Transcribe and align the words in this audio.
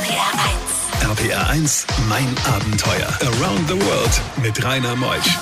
RPR 0.00 1.12
1. 1.12 1.18
RPR 1.18 1.50
1, 1.50 1.86
mein 2.08 2.26
Abenteuer. 2.54 3.06
Around 3.20 3.68
the 3.68 3.74
World 3.74 4.20
mit 4.42 4.64
Rainer 4.64 4.96
Meusch. 4.96 5.38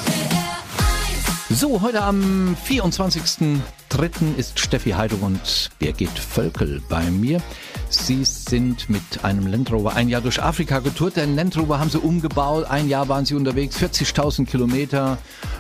So, 1.49 1.81
heute 1.81 2.03
am 2.03 2.57
24.03. 2.67 3.61
ist 4.37 4.59
Steffi 4.59 4.91
Heidung 4.91 5.21
und 5.21 5.71
Birgit 5.79 6.19
Völkel 6.19 6.83
bei 6.89 7.05
mir. 7.05 7.41
Sie 7.91 8.25
sind 8.25 8.91
mit 8.91 9.25
einem 9.25 9.47
Land 9.47 9.73
Rover 9.73 9.95
ein 9.95 10.09
Jahr 10.09 10.21
durch 10.21 10.43
Afrika 10.43 10.81
getourt. 10.81 11.17
Den 11.17 11.37
Land 11.37 11.57
Rover 11.57 11.79
haben 11.79 11.91
sie 11.91 11.99
umgebaut. 11.99 12.67
Ein 12.69 12.89
Jahr 12.89 13.09
waren 13.09 13.25
sie 13.25 13.35
unterwegs, 13.35 13.77
40.000 13.79 14.47
Kilometer. 14.47 15.19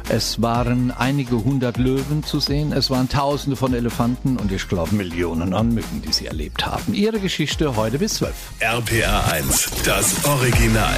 Es 0.08 0.40
waren 0.42 0.90
einige 0.90 1.42
hundert 1.42 1.78
Löwen 1.78 2.22
zu 2.22 2.40
sehen. 2.40 2.72
Es 2.72 2.90
waren 2.90 3.08
Tausende 3.08 3.56
von 3.56 3.74
Elefanten 3.74 4.36
und 4.36 4.52
ich 4.52 4.68
glaube 4.68 4.94
Millionen 4.94 5.54
an 5.54 5.72
Mücken, 5.72 6.02
die 6.02 6.12
sie 6.12 6.26
erlebt 6.26 6.66
haben. 6.66 6.94
Ihre 6.94 7.20
Geschichte 7.20 7.76
heute 7.76 7.98
bis 7.98 8.14
12. 8.14 8.34
RPR 8.60 9.32
1, 9.32 9.70
das 9.84 10.24
Original. 10.24 10.96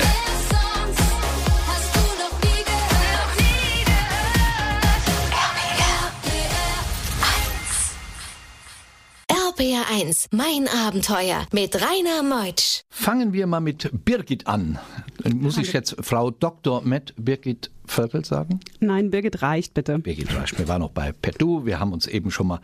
RPR 9.60 9.84
1, 9.92 10.28
mein 10.30 10.66
Abenteuer 10.68 11.44
mit 11.52 11.74
Rainer 11.74 12.22
Meutsch. 12.22 12.80
Fangen 12.88 13.34
wir 13.34 13.46
mal 13.46 13.60
mit 13.60 13.90
Birgit 14.06 14.46
an. 14.46 14.78
Muss 15.34 15.58
ich 15.58 15.74
jetzt 15.74 15.96
Frau 16.00 16.30
Dr. 16.30 16.80
Matt 16.82 17.12
Birgit 17.18 17.70
Völkel 17.84 18.24
sagen? 18.24 18.60
Nein, 18.78 19.10
Birgit 19.10 19.42
reicht 19.42 19.74
bitte. 19.74 19.98
Birgit 19.98 20.34
reicht. 20.34 20.58
Wir 20.58 20.66
waren 20.66 20.80
noch 20.80 20.92
bei 20.92 21.12
Perdu. 21.12 21.66
Wir 21.66 21.78
haben 21.78 21.92
uns 21.92 22.06
eben 22.06 22.30
schon 22.30 22.46
mal 22.46 22.60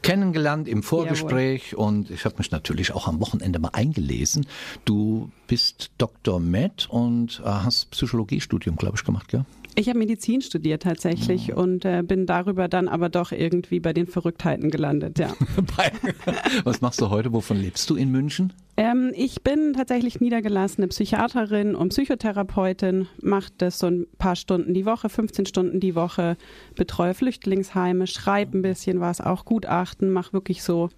kennengelernt 0.00 0.68
im 0.68 0.82
Vorgespräch 0.82 1.72
Jawohl. 1.72 1.86
und 1.86 2.10
ich 2.10 2.24
habe 2.24 2.36
mich 2.38 2.50
natürlich 2.50 2.92
auch 2.92 3.08
am 3.08 3.20
Wochenende 3.20 3.58
mal 3.58 3.72
eingelesen. 3.74 4.46
Du 4.86 5.30
bist 5.48 5.90
Dr. 5.98 6.40
Matt 6.40 6.88
und 6.88 7.42
äh, 7.44 7.48
hast 7.48 7.90
Psychologiestudium, 7.90 8.76
glaube 8.76 8.96
ich, 8.96 9.04
gemacht, 9.04 9.28
gell? 9.28 9.44
Ich 9.74 9.88
habe 9.88 9.98
Medizin 9.98 10.42
studiert 10.42 10.82
tatsächlich 10.82 11.48
mhm. 11.48 11.54
und 11.54 11.84
äh, 11.84 12.02
bin 12.04 12.26
darüber 12.26 12.68
dann 12.68 12.88
aber 12.88 13.08
doch 13.08 13.32
irgendwie 13.32 13.80
bei 13.80 13.92
den 13.92 14.06
Verrücktheiten 14.06 14.70
gelandet, 14.70 15.18
ja. 15.18 15.32
Was 16.64 16.80
machst 16.80 17.00
du 17.00 17.08
heute? 17.08 17.32
Wovon 17.32 17.56
lebst 17.56 17.88
du 17.88 17.96
in 17.96 18.10
München? 18.10 18.52
Ähm, 18.76 19.12
ich 19.14 19.42
bin 19.42 19.74
tatsächlich 19.74 20.20
niedergelassene 20.20 20.88
Psychiaterin 20.88 21.74
und 21.74 21.90
Psychotherapeutin, 21.90 23.06
mache 23.20 23.52
das 23.58 23.78
so 23.78 23.86
ein 23.86 24.06
paar 24.18 24.36
Stunden 24.36 24.74
die 24.74 24.86
Woche, 24.86 25.08
15 25.08 25.46
Stunden 25.46 25.80
die 25.80 25.94
Woche, 25.94 26.36
betreue 26.74 27.14
Flüchtlingsheime, 27.14 28.06
schreibe 28.06 28.58
ein 28.58 28.62
bisschen 28.62 29.00
was, 29.00 29.20
auch 29.20 29.44
Gutachten, 29.44 30.10
mache 30.10 30.32
wirklich 30.32 30.62
so 30.62 30.88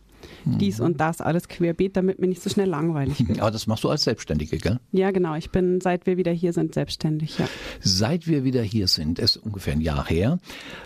dies 0.45 0.81
und 0.81 1.01
das, 1.01 1.21
alles 1.21 1.49
querbeet, 1.49 1.97
damit 1.97 2.19
mir 2.19 2.29
nicht 2.29 2.43
so 2.43 2.51
schnell 2.51 2.69
langweilig 2.69 3.27
wird. 3.29 3.41
Aber 3.41 3.51
das 3.51 3.67
machst 3.67 3.85
du 3.85 3.89
als 3.89 4.05
Selbstständige, 4.05 4.59
gell? 4.59 4.79
Ja, 4.93 5.11
genau. 5.11 5.35
Ich 5.35 5.51
bin, 5.51 5.81
seit 5.81 6.07
wir 6.07 6.17
wieder 6.17 6.33
hier 6.33 6.53
sind, 6.53 6.75
selbstständig, 6.75 7.39
ja. 7.39 7.49
Seit 7.81 8.27
wir 8.27 8.45
wieder 8.45 8.63
hier 8.63 8.89
sind, 8.89 9.19
ist 9.19 9.37
ungefähr 9.37 9.75
ein 9.75 9.81
Jahr 9.81 10.07
her. 10.07 10.39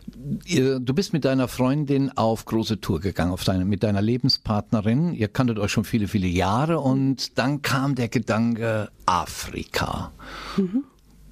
Du 0.07 0.95
bist 0.95 1.13
mit 1.13 1.25
deiner 1.25 1.49
Freundin 1.49 2.11
auf 2.17 2.45
große 2.45 2.81
Tour 2.81 3.01
gegangen, 3.01 3.33
auf 3.33 3.45
deine, 3.45 3.65
mit 3.65 3.83
deiner 3.83 4.03
Lebenspartnerin. 4.03 5.13
Ihr 5.15 5.29
kanntet 5.29 5.59
euch 5.59 5.73
schon 5.73 5.85
viele, 5.85 6.09
viele 6.09 6.27
Jahre 6.27 6.81
und 6.81 7.39
dann 7.39 7.63
kam 7.63 7.95
der 7.95 8.09
Gedanke 8.09 8.91
Afrika. 9.07 10.13
Mhm. 10.57 10.85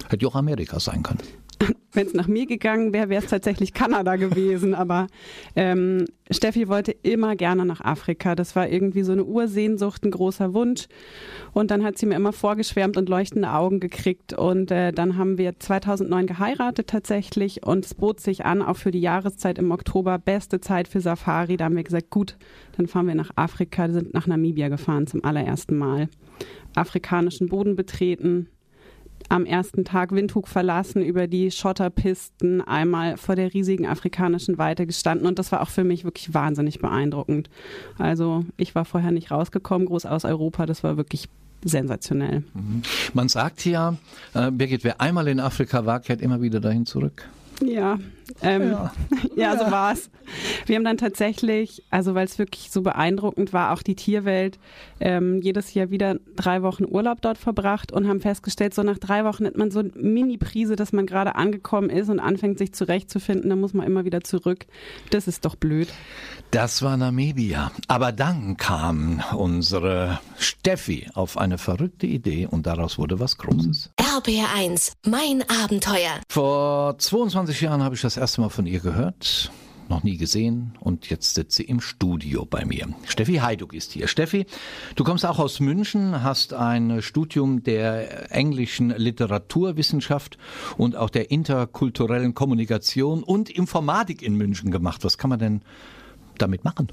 Hätte 0.09 0.27
auch 0.27 0.35
Amerika 0.35 0.79
sein 0.79 1.03
können. 1.03 1.19
Wenn 1.93 2.05
es 2.05 2.13
nach 2.13 2.27
mir 2.27 2.45
gegangen 2.45 2.93
wäre, 2.93 3.09
wäre 3.09 3.23
es 3.23 3.29
tatsächlich 3.29 3.73
Kanada 3.73 4.17
gewesen. 4.17 4.75
Aber 4.75 5.07
ähm, 5.55 6.05
Steffi 6.29 6.67
wollte 6.67 6.91
immer 6.91 7.35
gerne 7.35 7.65
nach 7.65 7.81
Afrika. 7.81 8.35
Das 8.35 8.55
war 8.55 8.69
irgendwie 8.69 9.03
so 9.03 9.13
eine 9.13 9.23
Ursehnsucht, 9.23 10.03
ein 10.03 10.11
großer 10.11 10.53
Wunsch. 10.53 10.87
Und 11.53 11.71
dann 11.71 11.83
hat 11.83 11.97
sie 11.97 12.05
mir 12.05 12.15
immer 12.15 12.33
vorgeschwärmt 12.33 12.97
und 12.97 13.09
leuchtende 13.09 13.51
Augen 13.51 13.79
gekriegt. 13.79 14.33
Und 14.33 14.69
äh, 14.69 14.91
dann 14.91 15.17
haben 15.17 15.37
wir 15.37 15.59
2009 15.59 16.27
geheiratet 16.27 16.87
tatsächlich. 16.87 17.65
Und 17.65 17.85
es 17.85 17.95
bot 17.95 18.19
sich 18.19 18.45
an, 18.45 18.61
auch 18.61 18.77
für 18.77 18.91
die 18.91 19.01
Jahreszeit 19.01 19.57
im 19.57 19.71
Oktober, 19.71 20.19
beste 20.19 20.61
Zeit 20.61 20.87
für 20.87 21.01
Safari. 21.01 21.57
Da 21.57 21.65
haben 21.65 21.75
wir 21.75 21.83
gesagt, 21.83 22.11
gut, 22.11 22.37
dann 22.75 22.87
fahren 22.87 23.07
wir 23.07 23.15
nach 23.15 23.31
Afrika, 23.35 23.89
sind 23.89 24.13
nach 24.13 24.27
Namibia 24.27 24.69
gefahren 24.69 25.07
zum 25.07 25.23
allerersten 25.23 25.77
Mal. 25.77 26.09
Afrikanischen 26.75 27.49
Boden 27.49 27.75
betreten, 27.75 28.49
am 29.29 29.45
ersten 29.45 29.85
Tag 29.85 30.11
Windhoek 30.11 30.47
verlassen, 30.47 31.01
über 31.01 31.27
die 31.27 31.51
Schotterpisten, 31.51 32.61
einmal 32.61 33.17
vor 33.17 33.35
der 33.35 33.53
riesigen 33.53 33.85
afrikanischen 33.85 34.57
Weite 34.57 34.85
gestanden. 34.85 35.27
Und 35.27 35.39
das 35.39 35.51
war 35.51 35.61
auch 35.61 35.69
für 35.69 35.83
mich 35.83 36.03
wirklich 36.03 36.33
wahnsinnig 36.33 36.79
beeindruckend. 36.79 37.49
Also 37.97 38.45
ich 38.57 38.75
war 38.75 38.85
vorher 38.85 39.11
nicht 39.11 39.31
rausgekommen, 39.31 39.87
groß 39.87 40.05
aus 40.05 40.25
Europa. 40.25 40.65
Das 40.65 40.83
war 40.83 40.97
wirklich 40.97 41.29
sensationell. 41.63 42.43
Mhm. 42.53 42.83
Man 43.13 43.29
sagt 43.29 43.65
ja, 43.65 43.95
äh, 44.33 44.51
Birgit, 44.51 44.83
wer 44.83 45.01
einmal 45.01 45.27
in 45.27 45.39
Afrika 45.39 45.85
war, 45.85 45.99
kehrt 45.99 46.21
immer 46.21 46.41
wieder 46.41 46.59
dahin 46.59 46.85
zurück. 46.85 47.27
Ja, 47.63 47.97
ähm, 48.41 48.71
ja. 48.71 48.91
ja, 49.35 49.57
so 49.57 49.71
war 49.71 49.93
es. 49.93 50.09
Wir 50.65 50.75
haben 50.75 50.83
dann 50.83 50.97
tatsächlich, 50.97 51.83
also 51.89 52.13
weil 52.13 52.25
es 52.25 52.37
wirklich 52.37 52.69
so 52.69 52.81
beeindruckend 52.81 53.53
war, 53.53 53.71
auch 53.71 53.81
die 53.81 53.95
Tierwelt, 53.95 54.59
ähm, 54.99 55.41
jedes 55.41 55.73
Jahr 55.73 55.89
wieder 55.89 56.17
drei 56.35 56.61
Wochen 56.61 56.85
Urlaub 56.85 57.21
dort 57.21 57.37
verbracht 57.37 57.91
und 57.91 58.07
haben 58.07 58.19
festgestellt, 58.19 58.73
so 58.73 58.83
nach 58.83 58.97
drei 58.97 59.23
Wochen 59.23 59.45
hat 59.45 59.57
man 59.57 59.71
so 59.71 59.79
eine 59.79 59.91
Mini-Prise, 59.95 60.75
dass 60.75 60.91
man 60.91 61.05
gerade 61.05 61.35
angekommen 61.35 61.89
ist 61.89 62.09
und 62.09 62.19
anfängt 62.19 62.57
sich 62.57 62.73
zurechtzufinden, 62.73 63.49
dann 63.49 63.59
muss 63.59 63.73
man 63.73 63.87
immer 63.87 64.05
wieder 64.05 64.21
zurück. 64.21 64.65
Das 65.09 65.27
ist 65.27 65.45
doch 65.45 65.55
blöd. 65.55 65.87
Das 66.51 66.81
war 66.81 66.97
Namibia. 66.97 67.71
Aber 67.87 68.11
dann 68.11 68.57
kam 68.57 69.23
unsere 69.35 70.19
Steffi 70.37 71.07
auf 71.13 71.37
eine 71.37 71.57
verrückte 71.57 72.07
Idee 72.07 72.47
und 72.47 72.67
daraus 72.67 72.97
wurde 72.97 73.19
was 73.19 73.37
Großes. 73.37 73.91
RBR1, 74.17 74.93
mein 75.05 75.43
Abenteuer. 75.47 76.21
Vor 76.27 76.97
22 76.97 77.61
Jahren 77.61 77.83
habe 77.83 77.93
ich 77.93 78.01
das 78.01 78.17
erste 78.17 78.41
Mal 78.41 78.49
von 78.49 78.65
ihr 78.65 78.79
gehört 78.79 79.51
noch 79.89 80.03
nie 80.03 80.17
gesehen 80.17 80.73
und 80.81 81.09
jetzt 81.09 81.35
sitzt 81.35 81.55
sie 81.55 81.63
im 81.63 81.79
Studio 81.79 82.43
bei 82.43 82.65
mir. 82.65 82.87
Steffi 83.05 83.35
Heiduk 83.35 83.73
ist 83.73 83.91
hier. 83.93 84.07
Steffi, 84.07 84.47
du 84.95 85.03
kommst 85.03 85.25
auch 85.25 85.37
aus 85.37 85.59
München, 85.59 86.23
hast 86.23 86.53
ein 86.53 87.01
Studium 87.03 87.61
der 87.63 88.35
englischen 88.35 88.89
Literaturwissenschaft 88.89 90.37
und 90.77 90.95
auch 90.95 91.11
der 91.11 91.29
interkulturellen 91.29 92.33
Kommunikation 92.33 93.23
und 93.23 93.51
Informatik 93.51 94.23
in 94.23 94.35
München 94.35 94.71
gemacht. 94.71 95.05
Was 95.05 95.19
kann 95.19 95.29
man 95.29 95.39
denn 95.39 95.61
damit 96.39 96.65
machen? 96.65 96.87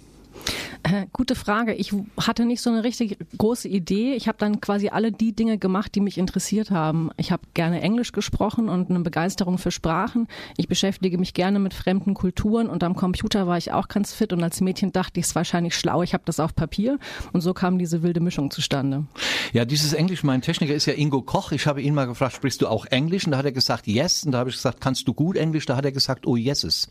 Äh, 0.85 1.07
gute 1.15 1.35
Frage. 1.35 1.73
Ich 1.73 1.95
hatte 2.21 2.45
nicht 2.45 2.61
so 2.61 2.69
eine 2.69 2.85
richtig 2.85 3.17
große 3.39 3.69
Idee. 3.69 4.13
Ich 4.15 4.29
habe 4.29 4.37
dann 4.37 4.61
quasi 4.61 4.91
alle 4.91 5.13
die 5.13 5.35
Dinge 5.35 5.57
gemacht, 5.57 5.95
die 5.95 6.01
mich 6.01 6.19
interessiert 6.19 6.71
haben. 6.71 7.11
Ich 7.17 7.33
habe 7.33 7.43
gerne 7.55 7.81
Englisch 7.81 8.13
gesprochen 8.13 8.69
und 8.69 8.91
eine 8.91 9.01
Begeisterung 9.01 9.57
für 9.57 9.71
Sprachen. 9.71 10.29
Ich 10.59 10.69
beschäftige 10.69 11.17
mich 11.17 11.33
gerne 11.33 11.59
mit 11.59 11.73
fremden 11.73 12.13
Kulturen 12.13 12.69
und 12.69 12.85
am 12.85 12.95
Computer 12.97 13.47
war 13.47 13.57
ich 13.57 13.73
auch 13.73 13.89
ganz 13.89 14.13
fit 14.13 14.35
und 14.35 14.43
als 14.43 14.61
Mädchen 14.61 14.93
dachte 14.93 15.21
ich, 15.21 15.27
es 15.27 15.35
wahrscheinlich 15.35 15.75
schlau, 15.75 16.03
ich 16.03 16.13
habe 16.13 16.25
das 16.27 16.39
auf 16.39 16.55
Papier 16.55 16.99
und 17.33 17.41
so 17.41 17.55
kam 17.55 17.79
diese 17.79 18.03
wilde 18.03 18.21
Mischung 18.21 18.51
zustande. 18.51 19.07
Ja, 19.55 19.65
dieses 19.65 19.95
Englisch, 19.95 20.23
mein 20.23 20.43
Techniker 20.43 20.75
ist 20.75 20.85
ja 20.85 20.93
Ingo 20.93 21.23
Koch. 21.23 21.53
Ich 21.53 21.67
habe 21.67 21.81
ihn 21.81 21.95
mal 21.95 22.07
gefragt, 22.07 22.35
sprichst 22.35 22.61
du 22.61 22.69
auch 22.69 22.85
Englisch? 22.87 23.25
Und 23.25 23.33
da 23.33 23.39
hat 23.39 23.47
er 23.47 23.53
gesagt, 23.53 23.87
yes. 23.87 24.25
Und 24.25 24.33
da 24.33 24.39
habe 24.39 24.51
ich 24.51 24.57
gesagt, 24.57 24.83
kannst 24.83 25.09
du 25.09 25.15
gut 25.15 25.39
Englisch? 25.39 25.65
Da 25.65 25.77
hat 25.77 25.87
er 25.87 25.93
gesagt, 25.93 26.27
oh 26.27 26.37
yeses. 26.37 26.91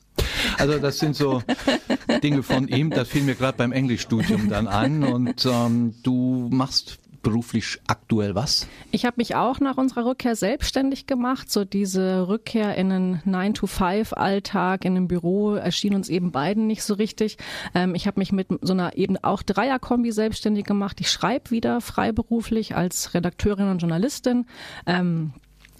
Also 0.57 0.79
das 0.79 1.00
sind 1.00 1.16
so 1.16 1.41
Dinge 2.22 2.44
von 2.44 2.68
ihm. 2.68 2.90
Das 2.90 3.07
fiel 3.07 3.24
mir 3.24 3.35
gerade 3.35 3.57
beim 3.57 3.72
Englischstudium 3.72 4.50
dann 4.50 4.68
an. 4.68 5.03
Und 5.03 5.46
ähm, 5.46 5.96
du 6.03 6.50
machst 6.51 7.00
beruflich 7.24 7.79
aktuell 7.88 8.35
was? 8.35 8.68
Ich 8.91 9.06
habe 9.06 9.16
mich 9.18 9.35
auch 9.35 9.59
nach 9.59 9.78
unserer 9.78 10.06
Rückkehr 10.06 10.35
selbstständig 10.35 11.07
gemacht. 11.07 11.50
So 11.50 11.66
diese 11.66 12.28
Rückkehr 12.28 12.75
in 12.75 12.91
einen 12.91 13.22
9-to-5-Alltag 13.22 14.85
in 14.85 14.97
einem 14.97 15.07
Büro 15.07 15.56
erschien 15.56 15.96
uns 15.96 16.09
eben 16.09 16.31
beiden 16.31 16.68
nicht 16.68 16.84
so 16.84 16.94
richtig. 16.94 17.38
Ähm, 17.74 17.95
ich 17.95 18.06
habe 18.06 18.19
mich 18.19 18.31
mit 18.31 18.47
so 18.62 18.74
einer 18.74 18.95
eben 18.97 19.18
auch 19.18 19.41
Dreierkombi 19.41 20.12
selbstständig 20.12 20.66
gemacht. 20.66 21.00
Ich 21.00 21.09
schreibe 21.09 21.50
wieder 21.50 21.81
freiberuflich 21.81 22.75
als 22.75 23.13
Redakteurin 23.13 23.69
und 23.69 23.80
Journalistin. 23.80 24.45
Ähm, 24.86 25.33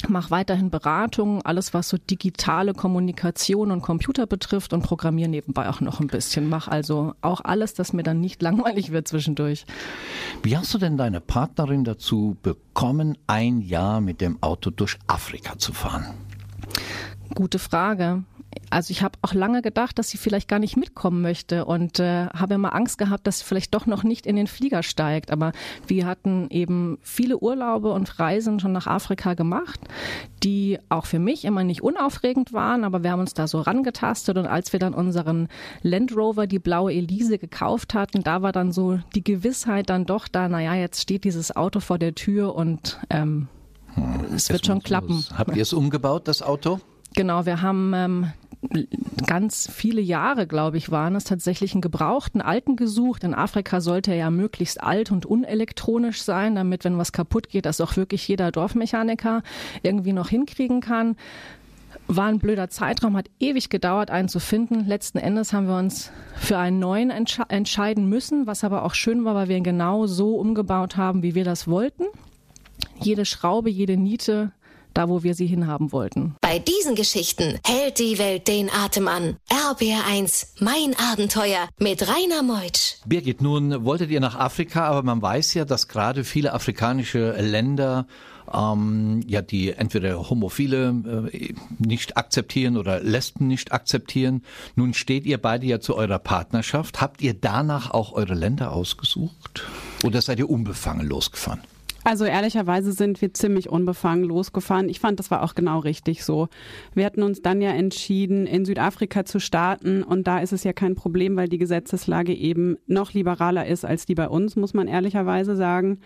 mache 0.10 0.32
weiterhin 0.32 0.70
Beratungen, 0.70 1.42
alles 1.44 1.74
was 1.74 1.90
so 1.90 1.98
digitale 1.98 2.74
Kommunikation 2.74 3.72
und 3.72 3.82
Computer 3.82 4.26
betrifft 4.26 4.74
und 4.74 4.84
programmiere 4.84 5.30
nebenbei 5.30 5.70
auch 5.70 5.82
noch 5.82 6.00
ein 6.00 6.08
bisschen. 6.08 6.50
Mach 6.50 6.68
also 6.68 7.14
auch 7.22 7.42
alles, 7.42 7.74
dass 7.74 7.94
mir 7.94 8.04
dann 8.04 8.20
nicht 8.20 8.42
langweilig 8.42 8.92
wird 8.92 9.08
zwischendurch. 9.08 9.66
Wie 10.42 10.58
hast 10.58 10.74
du 10.74 10.78
denn 10.78 10.98
deine 10.98 11.22
Partnerin 11.22 11.84
dazu 11.84 12.38
bekommen, 12.42 13.18
ein 13.28 13.62
Jahr 13.62 14.02
mit 14.02 14.22
dem 14.22 14.42
Auto 14.42 14.70
durch 14.70 14.98
Afrika 15.08 15.58
zu 15.58 15.74
fahren? 15.74 16.06
Gute 17.36 17.60
Frage. 17.60 18.24
Also 18.70 18.92
ich 18.92 19.02
habe 19.02 19.18
auch 19.22 19.34
lange 19.34 19.62
gedacht, 19.62 19.98
dass 20.00 20.10
sie 20.10 20.18
vielleicht 20.18 20.48
gar 20.48 20.60
nicht 20.60 20.78
mitkommen 20.78 21.22
möchte 21.22 21.66
und 21.66 22.00
äh, 22.00 22.28
habe 22.28 22.56
immer 22.56 22.76
Angst 22.76 22.98
gehabt, 22.98 23.28
dass 23.28 23.40
sie 23.40 23.46
vielleicht 23.46 23.74
doch 23.74 23.86
noch 23.86 24.04
nicht 24.04 24.26
in 24.26 24.36
den 24.36 24.48
Flieger 24.48 24.84
steigt. 24.84 25.32
Aber 25.32 25.52
wir 25.88 26.06
hatten 26.06 26.48
eben 26.50 26.98
viele 27.02 27.40
Urlaube 27.40 27.92
und 27.92 28.20
Reisen 28.20 28.60
schon 28.60 28.72
nach 28.72 28.88
Afrika 28.88 29.34
gemacht, 29.34 29.80
die 30.44 30.80
auch 30.90 31.06
für 31.06 31.20
mich 31.20 31.46
immer 31.46 31.64
nicht 31.64 31.82
unaufregend 31.82 32.54
waren, 32.54 32.84
aber 32.84 33.04
wir 33.04 33.12
haben 33.12 33.20
uns 33.20 33.34
da 33.34 33.48
so 33.48 33.62
rangetastet 33.62 34.38
und 34.38 34.46
als 34.46 34.74
wir 34.74 34.80
dann 34.80 34.94
unseren 34.94 35.48
Land 35.82 36.16
Rover, 36.16 36.48
die 36.48 36.60
blaue 36.60 36.94
Elise, 36.94 37.38
gekauft 37.38 37.94
hatten, 37.94 38.24
da 38.24 38.42
war 38.42 38.52
dann 38.52 38.72
so 38.72 39.00
die 39.16 39.24
Gewissheit 39.24 39.90
dann 39.90 40.06
doch 40.06 40.28
da, 40.28 40.48
naja, 40.50 40.76
jetzt 40.76 41.02
steht 41.02 41.24
dieses 41.24 41.56
Auto 41.56 41.80
vor 41.80 41.98
der 41.98 42.16
Tür 42.16 42.56
und 42.56 43.00
ähm, 43.10 43.48
hm, 43.94 44.26
es 44.36 44.50
wird 44.50 44.66
schon 44.66 44.82
klappen. 44.82 45.26
Habt 45.36 45.56
ihr 45.56 45.62
es 45.62 45.74
umgebaut, 45.74 46.28
das 46.28 46.42
Auto? 46.42 46.80
Genau, 47.16 47.46
wir 47.46 47.62
haben 47.62 47.94
ähm, 47.94 48.34
ganz 49.28 49.70
viele 49.72 50.02
Jahre, 50.02 50.48
glaube 50.48 50.78
ich, 50.78 50.92
waren 50.92 51.16
es 51.16 51.24
tatsächlich 51.24 51.74
einen 51.74 51.82
gebrauchten 51.82 52.42
alten 52.42 52.76
gesucht. 52.76 53.24
In 53.24 53.34
Afrika 53.34 53.82
sollte 53.82 54.12
er 54.12 54.18
ja 54.18 54.32
möglichst 54.32 54.82
alt 54.82 55.12
und 55.12 55.26
unelektronisch 55.26 56.22
sein, 56.22 56.56
damit, 56.56 56.84
wenn 56.84 56.98
was 56.98 57.12
kaputt 57.12 57.50
geht, 57.50 57.66
das 57.66 57.82
auch 57.82 57.96
wirklich 57.98 58.28
jeder 58.28 58.52
Dorfmechaniker 58.52 59.44
irgendwie 59.82 60.14
noch 60.14 60.30
hinkriegen 60.30 60.82
kann. 60.82 61.16
War 62.08 62.26
ein 62.26 62.40
blöder 62.40 62.70
Zeitraum, 62.70 63.16
hat 63.16 63.30
ewig 63.40 63.70
gedauert, 63.70 64.12
einen 64.12 64.28
zu 64.28 64.40
finden. 64.40 64.86
Letzten 64.86 65.18
Endes 65.18 65.54
haben 65.54 65.68
wir 65.68 65.78
uns 65.78 66.12
für 66.36 66.58
einen 66.58 66.80
neuen 66.80 67.12
entsche 67.12 67.44
entscheiden 67.48 68.10
müssen, 68.10 68.46
was 68.46 68.64
aber 68.64 68.84
auch 68.84 68.94
schön 68.94 69.24
war, 69.24 69.36
weil 69.36 69.48
wir 69.48 69.58
ihn 69.58 69.64
genau 69.64 70.06
so 70.06 70.36
umgebaut 70.36 70.98
haben, 70.98 71.24
wie 71.24 71.36
wir 71.36 71.46
das 71.46 71.68
wollten. 71.68 72.04
Jede 73.00 73.26
Schraube, 73.26 73.70
jede 73.70 73.96
Niete 73.98 74.52
da 74.94 75.10
wo 75.10 75.24
wir 75.24 75.36
sie 75.36 75.48
hinhaben 75.48 75.92
wollten. 75.92 76.36
Bei 76.42 76.60
diesen 76.60 76.96
Geschichten 76.96 77.60
hält 77.66 78.00
die 78.00 78.18
Welt 78.18 78.48
den 78.48 78.70
Atem 78.70 79.08
an. 79.08 79.38
RBR1, 79.50 80.48
mein 80.60 80.96
Abenteuer 81.12 81.70
mit 81.80 82.08
Rainer 82.08 82.44
Meutsch. 82.44 82.96
Birgit, 83.06 83.42
nun 83.42 83.86
wolltet 83.86 84.10
ihr 84.10 84.20
nach 84.20 84.36
Afrika, 84.36 84.86
aber 84.86 85.04
man 85.04 85.22
weiß 85.22 85.54
ja, 85.56 85.66
dass 85.66 85.88
gerade 85.88 86.24
viele 86.24 86.54
afrikanische 86.54 87.32
Länder 87.40 88.08
ähm, 88.52 89.22
ja, 89.28 89.42
die 89.42 89.72
entweder 89.72 90.30
Homophile 90.30 91.30
äh, 91.32 91.54
nicht 91.80 92.18
akzeptieren 92.18 92.78
oder 92.78 93.00
Lesben 93.00 93.48
nicht 93.48 93.72
akzeptieren. 93.72 94.44
Nun 94.76 94.94
steht 94.94 95.26
ihr 95.26 95.38
beide 95.38 95.66
ja 95.66 95.80
zu 95.80 95.96
eurer 95.96 96.20
Partnerschaft. 96.20 97.02
Habt 97.02 97.22
ihr 97.22 97.34
danach 97.34 97.92
auch 97.92 98.14
eure 98.14 98.34
Länder 98.34 98.72
ausgesucht? 98.72 99.64
Oder 100.04 100.22
seid 100.22 100.40
ihr 100.40 100.50
unbefangen 100.50 101.08
losgefahren? 101.08 101.62
Also 102.04 102.26
ehrlicherweise 102.26 102.92
sind 102.92 103.22
wir 103.22 103.34
ziemlich 103.34 103.70
unbefangen 103.70 104.26
losgefahren. 104.26 104.90
Ich 104.90 105.00
fand, 105.00 105.20
das 105.20 105.32
war 105.32 105.42
auch 105.42 105.56
genau 105.56 105.80
richtig 105.80 106.24
so. 106.24 106.50
Wir 106.94 107.06
hatten 107.06 107.24
uns 107.24 107.42
dann 107.42 107.62
ja 107.62 107.72
entschieden, 107.72 108.46
in 108.46 108.66
Südafrika 108.66 109.24
zu 109.26 109.40
starten 109.40 110.04
und 110.04 110.28
da 110.28 110.40
ist 110.40 110.52
es 110.52 110.64
ja 110.64 110.74
kein 110.74 110.96
Problem, 110.96 111.38
weil 111.38 111.48
die 111.48 111.58
Gesetzeslage 111.58 112.34
eben 112.34 112.78
noch 112.88 113.14
liberaler 113.14 113.66
ist 113.68 113.86
als 113.86 114.06
die 114.06 114.16
bei 114.16 114.28
uns, 114.28 114.56
muss 114.56 114.74
man 114.74 114.88
ehrlicherweise 114.88 115.56
sagen. 115.56 116.00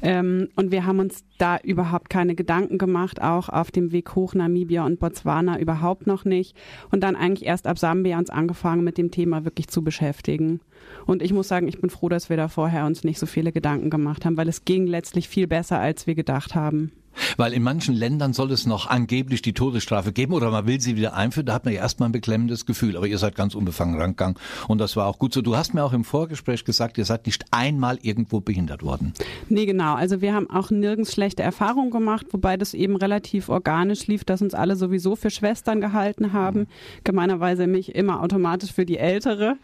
Ähm, 0.00 0.48
und 0.56 0.72
wir 0.72 0.86
haben 0.86 1.00
uns 1.00 1.24
da 1.38 1.58
überhaupt 1.58 2.08
keine 2.08 2.34
Gedanken 2.34 2.78
gemacht, 2.78 3.20
auch 3.20 3.48
auf 3.48 3.70
dem 3.70 3.92
Weg 3.92 4.14
hoch 4.14 4.34
Namibia 4.34 4.86
und 4.86 5.00
Botswana 5.00 5.58
überhaupt 5.58 6.06
noch 6.06 6.24
nicht. 6.24 6.56
Und 6.90 7.02
dann 7.02 7.16
eigentlich 7.16 7.46
erst 7.46 7.66
ab 7.66 7.78
Sambia 7.78 8.18
uns 8.18 8.30
angefangen, 8.30 8.84
mit 8.84 8.96
dem 8.96 9.10
Thema 9.10 9.44
wirklich 9.44 9.68
zu 9.68 9.82
beschäftigen. 9.82 10.60
Und 11.06 11.22
ich 11.22 11.32
muss 11.32 11.48
sagen, 11.48 11.68
ich 11.68 11.80
bin 11.80 11.90
froh, 11.90 12.08
dass 12.08 12.30
wir 12.30 12.36
da 12.36 12.48
vorher 12.48 12.86
uns 12.86 13.04
nicht 13.04 13.18
so 13.18 13.26
viele 13.26 13.52
Gedanken 13.52 13.90
gemacht 13.90 14.24
haben, 14.24 14.36
weil 14.36 14.48
es 14.48 14.64
ging 14.64 14.86
letztlich 14.86 15.28
viel 15.28 15.46
besser, 15.46 15.78
als 15.78 16.06
wir 16.06 16.14
gedacht 16.14 16.54
haben. 16.54 16.92
Weil 17.36 17.52
in 17.52 17.62
manchen 17.62 17.94
Ländern 17.94 18.32
soll 18.32 18.50
es 18.52 18.66
noch 18.66 18.86
angeblich 18.86 19.42
die 19.42 19.52
Todesstrafe 19.52 20.12
geben 20.12 20.32
oder 20.32 20.50
man 20.50 20.66
will 20.66 20.80
sie 20.80 20.96
wieder 20.96 21.14
einführen. 21.14 21.46
Da 21.46 21.54
hat 21.54 21.64
man 21.64 21.74
ja 21.74 21.80
erstmal 21.80 22.08
ein 22.08 22.12
beklemmendes 22.12 22.66
Gefühl. 22.66 22.96
Aber 22.96 23.06
ihr 23.06 23.18
seid 23.18 23.34
ganz 23.34 23.54
unbefangen 23.54 24.00
rangegangen 24.00 24.36
und 24.68 24.78
das 24.78 24.96
war 24.96 25.06
auch 25.06 25.18
gut 25.18 25.34
so. 25.34 25.42
Du 25.42 25.56
hast 25.56 25.74
mir 25.74 25.84
auch 25.84 25.92
im 25.92 26.04
Vorgespräch 26.04 26.64
gesagt, 26.64 26.98
ihr 26.98 27.04
seid 27.04 27.26
nicht 27.26 27.44
einmal 27.50 27.98
irgendwo 28.02 28.40
behindert 28.40 28.82
worden. 28.82 29.12
Nee, 29.48 29.66
genau. 29.66 29.94
Also 29.94 30.20
wir 30.20 30.34
haben 30.34 30.48
auch 30.48 30.70
nirgends 30.70 31.12
schlechte 31.12 31.42
Erfahrungen 31.42 31.90
gemacht, 31.90 32.26
wobei 32.30 32.56
das 32.56 32.74
eben 32.74 32.96
relativ 32.96 33.48
organisch 33.48 34.06
lief, 34.06 34.24
dass 34.24 34.42
uns 34.42 34.54
alle 34.54 34.76
sowieso 34.76 35.16
für 35.16 35.30
Schwestern 35.30 35.80
gehalten 35.80 36.32
haben. 36.32 36.60
Mhm. 36.60 36.66
Gemeinerweise 37.04 37.66
mich 37.66 37.94
immer 37.94 38.22
automatisch 38.22 38.72
für 38.72 38.86
die 38.86 38.98
Ältere 38.98 39.56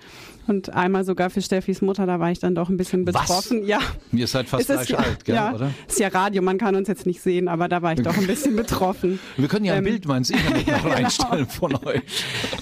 und 0.49 0.71
einmal 0.71 1.05
sogar 1.05 1.31
für 1.31 1.43
Steffis 1.43 1.83
Mutter. 1.83 2.06
Da 2.06 2.21
war 2.21 2.31
ich 2.31 2.39
dann 2.39 2.55
doch 2.55 2.69
ein 2.69 2.77
bisschen 2.77 3.05
betroffen. 3.05 3.62
Was? 3.62 3.69
Ja. 3.69 3.81
Ihr 4.12 4.27
seid 4.27 4.49
fast 4.49 4.67
gleich 4.67 4.99
alt, 4.99 5.25
gell, 5.25 5.35
ja, 5.35 5.55
oder? 5.55 5.71
Ist 5.87 5.99
ja 5.99 6.09
Radio, 6.09 6.43
man 6.43 6.59
kann 6.59 6.75
uns 6.75 6.89
jetzt 6.89 7.06
nicht 7.06 7.21
sehen 7.21 7.49
aber 7.49 7.69
da 7.69 7.83
war 7.83 7.93
ich 7.93 8.03
doch 8.03 8.17
ein 8.17 8.27
bisschen 8.27 8.56
betroffen. 8.56 9.19
Wir 9.37 9.49
können 9.49 9.65
ja 9.65 9.75
ein 9.75 9.79
ähm, 9.79 9.85
Bild 9.85 10.06
mal 10.06 10.19
ins 10.19 10.31
Internet 10.31 10.67
noch 10.67 10.83
genau. 10.83 10.95
reinstellen 10.95 11.49
von 11.49 11.75
euch. 11.85 12.03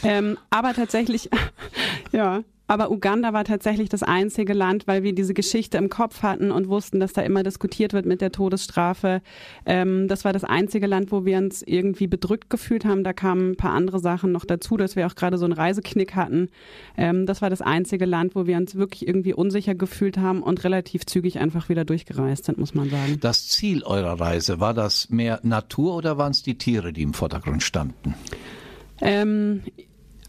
Ähm, 0.03 0.39
aber 0.51 0.75
tatsächlich, 0.75 1.31
ja, 2.13 2.43
aber 2.67 2.91
Uganda 2.91 3.33
war 3.33 3.45
tatsächlich 3.45 3.89
das 3.89 4.03
einzige 4.03 4.53
Land, 4.53 4.87
weil 4.87 5.03
wir 5.03 5.15
diese 5.15 5.35
Geschichte 5.35 5.79
im 5.79 5.89
Kopf 5.89 6.23
hatten 6.23 6.51
und 6.51 6.69
wussten, 6.69 7.01
dass 7.01 7.13
da 7.13 7.23
immer 7.23 7.43
diskutiert 7.43 7.93
wird 7.93 8.07
mit 8.07 8.21
der 8.21 8.33
Todesstrafe. 8.33 9.23
Ähm, 9.65 10.09
das 10.09 10.25
war 10.25 10.33
das 10.33 10.45
einzige 10.45 10.87
Land, 10.87 11.13
wo 11.13 11.25
wir 11.25 11.39
uns 11.39 11.63
irgendwie 11.63 12.07
bedrückt 12.07 12.51
gefühlt 12.51 12.85
haben. 12.85 13.05
Da 13.05 13.13
kamen 13.13 13.53
ein 13.53 13.57
paar 13.57 13.73
andere 13.73 14.01
Sachen 14.01 14.33
noch 14.33 14.45
dazu, 14.45 14.77
dass 14.77 14.97
wir 14.97 15.07
auch 15.07 15.15
gerade 15.15 15.39
so 15.39 15.45
einen 15.45 15.53
Reiseknick 15.53 16.15
hatten. 16.15 16.49
Ähm, 16.97 17.27
das 17.27 17.43
war 17.43 17.51
das 17.51 17.63
einzige 17.63 18.05
Land, 18.05 18.35
wo 18.35 18.47
wir 18.47 18.57
uns 18.57 18.75
wirklich 18.75 19.07
irgendwie 19.07 19.35
unsicher 19.35 19.75
gefühlt 19.75 20.19
haben 20.19 20.43
und 20.43 20.65
relativ 20.65 21.07
zügig 21.07 21.39
einfach 21.39 21.69
wieder 21.69 21.85
durchgereist 21.85 22.47
sind, 22.47 22.59
muss 22.59 22.75
man 22.75 22.91
sagen. 22.91 23.19
Das 23.21 23.49
Ziel 23.49 23.83
eurer 23.85 24.21
Reise, 24.21 24.61
war 24.61 24.75
das 24.75 25.11
mehr 25.11 25.41
Natur 25.43 25.95
oder 25.97 26.19
waren 26.19 26.33
es 26.33 26.43
die 26.43 26.59
Tiere, 26.59 26.93
die 26.93 27.03
im 27.03 27.15
Vordergrund 27.15 27.63
standen? 27.63 28.15
Ähm, 29.01 29.63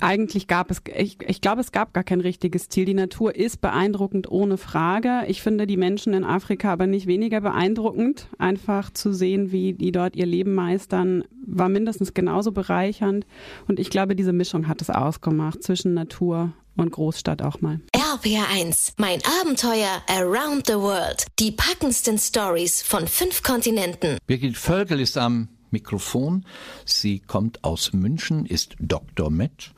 eigentlich 0.01 0.47
gab 0.47 0.71
es, 0.71 0.81
ich, 0.95 1.17
ich 1.27 1.41
glaube, 1.41 1.61
es 1.61 1.71
gab 1.71 1.93
gar 1.93 2.03
kein 2.03 2.21
richtiges 2.21 2.69
Ziel. 2.69 2.85
Die 2.85 2.93
Natur 2.93 3.35
ist 3.35 3.61
beeindruckend 3.61 4.29
ohne 4.29 4.57
Frage. 4.57 5.23
Ich 5.27 5.41
finde 5.41 5.67
die 5.67 5.77
Menschen 5.77 6.13
in 6.13 6.23
Afrika 6.23 6.71
aber 6.73 6.87
nicht 6.87 7.07
weniger 7.07 7.41
beeindruckend. 7.41 8.27
Einfach 8.37 8.91
zu 8.91 9.13
sehen, 9.13 9.51
wie 9.51 9.73
die 9.73 9.91
dort 9.91 10.15
ihr 10.15 10.25
Leben 10.25 10.53
meistern, 10.55 11.23
war 11.45 11.69
mindestens 11.69 12.13
genauso 12.13 12.51
bereichernd. 12.51 13.25
Und 13.67 13.79
ich 13.79 13.89
glaube, 13.89 14.15
diese 14.15 14.33
Mischung 14.33 14.67
hat 14.67 14.81
es 14.81 14.89
ausgemacht 14.89 15.63
zwischen 15.63 15.93
Natur 15.93 16.53
und 16.75 16.91
Großstadt 16.91 17.41
auch 17.41 17.61
mal. 17.61 17.79
RPR1, 17.93 18.93
mein 18.97 19.19
Abenteuer 19.41 20.01
Around 20.07 20.67
the 20.67 20.73
World. 20.73 21.25
Die 21.39 21.51
packendsten 21.51 22.17
Stories 22.17 22.81
von 22.81 23.07
fünf 23.07 23.43
Kontinenten. 23.43 24.17
Birgit 24.27 24.57
Völkel 24.57 24.99
ist 24.99 25.17
am 25.17 25.49
Mikrofon. 25.71 26.45
Sie 26.85 27.19
kommt 27.19 27.63
aus 27.63 27.93
München, 27.93 28.45
ist 28.45 28.75
Dr. 28.79 29.29
Met 29.29 29.71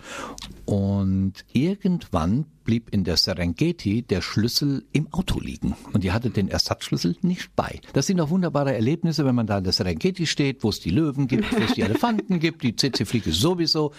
und 0.65 1.33
irgendwann 1.51 2.45
blieb 2.63 2.89
in 2.91 3.03
der 3.03 3.17
Serengeti 3.17 4.03
der 4.03 4.21
Schlüssel 4.21 4.85
im 4.91 5.11
Auto 5.11 5.39
liegen 5.39 5.75
und 5.93 6.03
ihr 6.03 6.13
hattet 6.13 6.37
den 6.37 6.49
Ersatzschlüssel 6.49 7.17
nicht 7.21 7.55
bei. 7.55 7.79
Das 7.93 8.07
sind 8.07 8.21
auch 8.21 8.29
wunderbare 8.29 8.73
Erlebnisse, 8.73 9.25
wenn 9.25 9.35
man 9.35 9.47
da 9.47 9.57
in 9.57 9.63
der 9.63 9.73
Serengeti 9.73 10.27
steht, 10.27 10.63
wo 10.63 10.69
es 10.69 10.79
die 10.79 10.91
Löwen 10.91 11.27
gibt, 11.27 11.51
wo 11.51 11.63
es 11.63 11.73
die 11.73 11.81
Elefanten 11.89 12.39
gibt, 12.39 12.63
die 12.63 12.75
CC-Fliege 12.75 13.31
sowieso. 13.31 13.93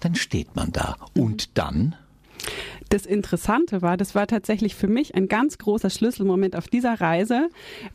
Dann 0.00 0.14
steht 0.14 0.54
man 0.56 0.72
da 0.72 0.96
und 1.14 1.56
dann 1.58 1.96
das 2.92 3.06
Interessante 3.06 3.80
war, 3.80 3.96
das 3.96 4.14
war 4.14 4.26
tatsächlich 4.26 4.74
für 4.74 4.86
mich 4.86 5.14
ein 5.14 5.26
ganz 5.26 5.56
großer 5.56 5.88
Schlüsselmoment 5.88 6.54
auf 6.54 6.68
dieser 6.68 7.00
Reise, 7.00 7.48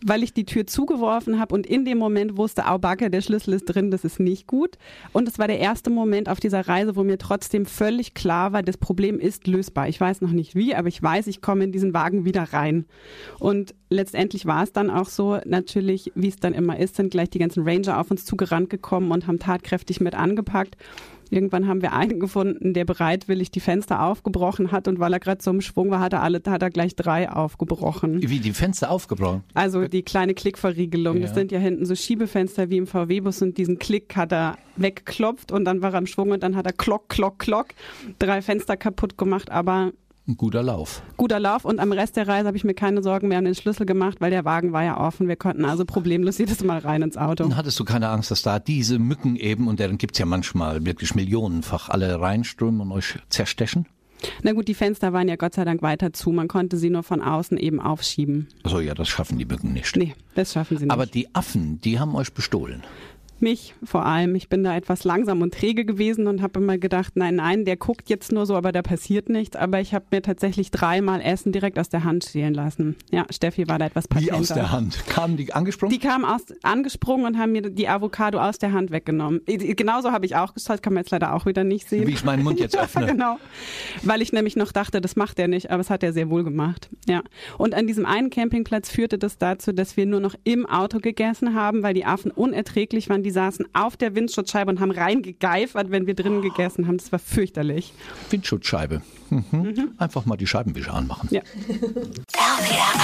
weil 0.03 0.23
ich 0.23 0.33
die 0.33 0.45
Tür 0.45 0.65
zugeworfen 0.65 1.39
habe 1.39 1.53
und 1.53 1.67
in 1.67 1.85
dem 1.85 1.99
Moment 1.99 2.35
wusste, 2.35 2.67
au 2.67 2.79
Backe, 2.79 3.11
der 3.11 3.21
Schlüssel 3.21 3.53
ist 3.53 3.65
drin, 3.65 3.91
das 3.91 4.03
ist 4.03 4.19
nicht 4.19 4.47
gut. 4.47 4.77
Und 5.13 5.27
es 5.27 5.37
war 5.37 5.47
der 5.47 5.59
erste 5.59 5.91
Moment 5.91 6.29
auf 6.29 6.39
dieser 6.39 6.67
Reise, 6.67 6.95
wo 6.95 7.03
mir 7.03 7.19
trotzdem 7.19 7.67
völlig 7.67 8.15
klar 8.15 8.53
war, 8.53 8.63
das 8.63 8.77
Problem 8.77 9.19
ist 9.19 9.45
lösbar. 9.45 9.87
Ich 9.87 10.01
weiß 10.01 10.21
noch 10.21 10.31
nicht 10.31 10.55
wie, 10.55 10.73
aber 10.73 10.87
ich 10.87 11.01
weiß, 11.01 11.27
ich 11.27 11.41
komme 11.41 11.65
in 11.65 11.71
diesen 11.71 11.93
Wagen 11.93 12.25
wieder 12.25 12.53
rein. 12.53 12.85
Und 13.37 13.75
letztendlich 13.89 14.45
war 14.45 14.63
es 14.63 14.71
dann 14.71 14.89
auch 14.89 15.07
so, 15.07 15.39
natürlich, 15.45 16.11
wie 16.15 16.27
es 16.27 16.37
dann 16.37 16.53
immer 16.53 16.79
ist, 16.79 16.95
sind 16.95 17.11
gleich 17.11 17.29
die 17.29 17.39
ganzen 17.39 17.67
Ranger 17.67 17.99
auf 17.99 18.11
uns 18.11 18.25
zugerannt 18.25 18.69
gekommen 18.69 19.11
und 19.11 19.27
haben 19.27 19.39
tatkräftig 19.39 20.01
mit 20.01 20.15
angepackt. 20.15 20.77
Irgendwann 21.29 21.67
haben 21.67 21.81
wir 21.81 21.93
einen 21.93 22.19
gefunden, 22.19 22.73
der 22.73 22.85
bereitwillig 22.85 23.51
die 23.51 23.59
Fenster 23.59 24.01
aufgebrochen 24.01 24.71
hat 24.71 24.87
und 24.87 24.99
weil 24.99 25.11
er 25.11 25.19
gerade 25.19 25.43
so 25.43 25.51
im 25.51 25.59
Schwung 25.59 25.89
war, 25.89 25.99
hat 25.99 26.13
er 26.13 26.23
alle, 26.23 26.41
hat 26.45 26.61
er 26.61 26.69
gleich 26.69 26.95
drei 26.95 27.29
aufgebrochen. 27.29 28.21
Wie 28.21 28.39
die 28.39 28.53
Fenster 28.53 28.89
aufgebrochen? 28.89 29.43
Also 29.53 29.87
die 29.87 30.03
kleine 30.03 30.33
Klickverriegelung. 30.33 31.17
Ja. 31.17 31.23
Das 31.23 31.33
sind 31.33 31.51
ja 31.51 31.59
hinten 31.59 31.85
so 31.85 31.95
Schiebefenster 31.95 32.69
wie 32.69 32.77
im 32.77 32.87
VW-Bus 32.87 33.41
und 33.41 33.57
diesen 33.57 33.77
Klick 33.77 34.15
hat 34.15 34.31
er 34.31 34.57
weggeklopft 34.77 35.51
und 35.51 35.65
dann 35.65 35.81
war 35.81 35.93
er 35.93 35.99
im 35.99 36.07
Schwung 36.07 36.31
und 36.31 36.43
dann 36.43 36.55
hat 36.55 36.65
er 36.65 36.73
klock, 36.73 37.09
klock, 37.09 37.39
klock 37.39 37.67
drei 38.19 38.41
Fenster 38.41 38.77
kaputt 38.77 39.17
gemacht, 39.17 39.51
aber 39.51 39.91
ein 40.27 40.37
guter 40.37 40.61
Lauf. 40.61 41.01
Guter 41.15 41.39
Lauf 41.39 41.65
und 41.65 41.79
am 41.79 41.91
Rest 41.91 42.17
der 42.17 42.27
Reise 42.27 42.47
habe 42.47 42.57
ich 42.57 42.63
mir 42.63 42.73
keine 42.73 43.01
Sorgen 43.01 43.29
mehr 43.29 43.39
um 43.39 43.45
den 43.45 43.55
Schlüssel 43.55 43.85
gemacht, 43.85 44.17
weil 44.19 44.31
der 44.31 44.45
Wagen 44.45 44.73
war 44.73 44.83
ja 44.83 44.99
offen. 44.99 45.27
Wir 45.27 45.37
konnten 45.37 45.65
also 45.65 45.85
problemlos 45.85 46.37
jedes 46.39 46.63
Mal 46.63 46.79
rein 46.79 47.01
ins 47.01 47.17
Auto. 47.17 47.43
Und 47.43 47.55
hattest 47.55 47.79
du 47.79 47.85
keine 47.85 48.09
Angst, 48.09 48.31
dass 48.31 48.41
da 48.41 48.59
diese 48.59 48.99
Mücken 48.99 49.35
eben, 49.35 49.67
und 49.67 49.79
deren 49.79 49.97
gibt's 49.97 50.19
ja 50.19 50.25
manchmal 50.25 50.85
wirklich 50.85 51.15
millionenfach, 51.15 51.89
alle 51.89 52.19
reinströmen 52.19 52.81
und 52.81 52.91
euch 52.91 53.19
zerstechen? 53.29 53.87
Na 54.41 54.53
gut, 54.53 54.67
die 54.67 54.73
Fenster 54.73 55.13
waren 55.13 55.27
ja 55.27 55.35
Gott 55.35 55.53
sei 55.53 55.63
Dank 55.63 55.81
weiter 55.81 56.11
zu. 56.11 56.31
Man 56.31 56.47
konnte 56.47 56.77
sie 56.77 56.89
nur 56.89 57.03
von 57.03 57.21
außen 57.21 57.57
eben 57.57 57.79
aufschieben. 57.79 58.47
So 58.63 58.79
ja, 58.79 58.95
das 58.95 59.07
schaffen 59.07 59.37
die 59.37 59.45
Mücken 59.45 59.73
nicht. 59.73 59.95
Nee, 59.95 60.15
das 60.35 60.53
schaffen 60.53 60.77
sie 60.77 60.85
nicht. 60.85 60.91
Aber 60.91 61.05
die 61.05 61.33
Affen, 61.35 61.79
die 61.81 61.99
haben 61.99 62.15
euch 62.15 62.33
bestohlen. 62.33 62.83
Mich 63.41 63.75
vor 63.83 64.05
allem. 64.05 64.35
Ich 64.35 64.49
bin 64.49 64.63
da 64.63 64.75
etwas 64.75 65.03
langsam 65.03 65.41
und 65.41 65.53
träge 65.53 65.85
gewesen 65.85 66.27
und 66.27 66.41
habe 66.41 66.59
immer 66.59 66.77
gedacht, 66.77 67.13
nein, 67.15 67.35
nein, 67.35 67.65
der 67.65 67.77
guckt 67.77 68.09
jetzt 68.09 68.31
nur 68.31 68.45
so, 68.45 68.55
aber 68.55 68.71
da 68.71 68.81
passiert 68.81 69.29
nichts. 69.29 69.55
Aber 69.55 69.79
ich 69.79 69.93
habe 69.93 70.05
mir 70.11 70.21
tatsächlich 70.21 70.71
dreimal 70.71 71.21
Essen 71.21 71.51
direkt 71.51 71.79
aus 71.79 71.89
der 71.89 72.03
Hand 72.03 72.25
stehlen 72.25 72.53
lassen. 72.53 72.95
Ja, 73.11 73.25
Steffi 73.29 73.67
war 73.67 73.79
da 73.79 73.85
etwas 73.85 74.07
patenter. 74.07 74.33
Wie 74.33 74.39
aus 74.39 74.47
der 74.47 74.71
Hand? 74.71 75.05
Kamen 75.07 75.37
die 75.37 75.53
angesprungen? 75.53 75.93
Die 75.93 76.05
kamen 76.05 76.25
aus, 76.25 76.41
angesprungen 76.63 77.25
und 77.25 77.37
haben 77.37 77.51
mir 77.51 77.61
die 77.61 77.87
Avocado 77.87 78.39
aus 78.39 78.57
der 78.57 78.73
Hand 78.73 78.91
weggenommen. 78.91 79.41
Genauso 79.45 80.11
habe 80.11 80.25
ich 80.25 80.35
auch 80.35 80.53
geschaut, 80.53 80.81
kann 80.81 80.93
man 80.93 81.03
jetzt 81.03 81.11
leider 81.11 81.33
auch 81.33 81.45
wieder 81.45 81.63
nicht 81.63 81.89
sehen. 81.89 82.07
Wie 82.07 82.13
ich 82.13 82.23
meinen 82.23 82.43
Mund 82.43 82.59
jetzt 82.59 82.77
öffne. 82.79 83.01
Ja, 83.01 83.11
genau. 83.11 83.37
Weil 84.03 84.21
ich 84.21 84.33
nämlich 84.33 84.55
noch 84.55 84.71
dachte, 84.71 85.01
das 85.01 85.15
macht 85.15 85.39
er 85.39 85.47
nicht, 85.47 85.71
aber 85.71 85.81
es 85.81 85.89
hat 85.89 86.03
er 86.03 86.13
sehr 86.13 86.29
wohl 86.29 86.43
gemacht. 86.43 86.89
Ja. 87.07 87.21
Und 87.57 87.73
an 87.73 87.87
diesem 87.87 88.05
einen 88.05 88.29
Campingplatz 88.29 88.89
führte 88.89 89.17
das 89.17 89.37
dazu, 89.37 89.71
dass 89.71 89.97
wir 89.97 90.05
nur 90.05 90.19
noch 90.19 90.35
im 90.43 90.65
Auto 90.65 90.99
gegessen 90.99 91.53
haben, 91.53 91.83
weil 91.83 91.93
die 91.93 92.05
Affen 92.05 92.31
unerträglich 92.31 93.09
waren 93.09 93.23
die 93.27 93.31
saßen 93.31 93.67
auf 93.73 93.97
der 93.97 94.15
Windschutzscheibe 94.15 94.71
und 94.71 94.79
haben 94.79 94.91
reingegeifert, 94.91 95.91
wenn 95.91 96.07
wir 96.07 96.13
drinnen 96.13 96.41
gegessen 96.41 96.87
haben. 96.87 96.97
Das 96.97 97.11
war 97.11 97.19
fürchterlich. 97.19 97.93
Windschutzscheibe. 98.29 99.01
Mhm. 99.29 99.43
Mhm. 99.51 99.91
Einfach 99.97 100.25
mal 100.25 100.37
die 100.37 100.47
Scheibenwischer 100.47 100.93
anmachen. 100.93 101.27
Ja. 101.29 101.41
RPR 102.37 103.01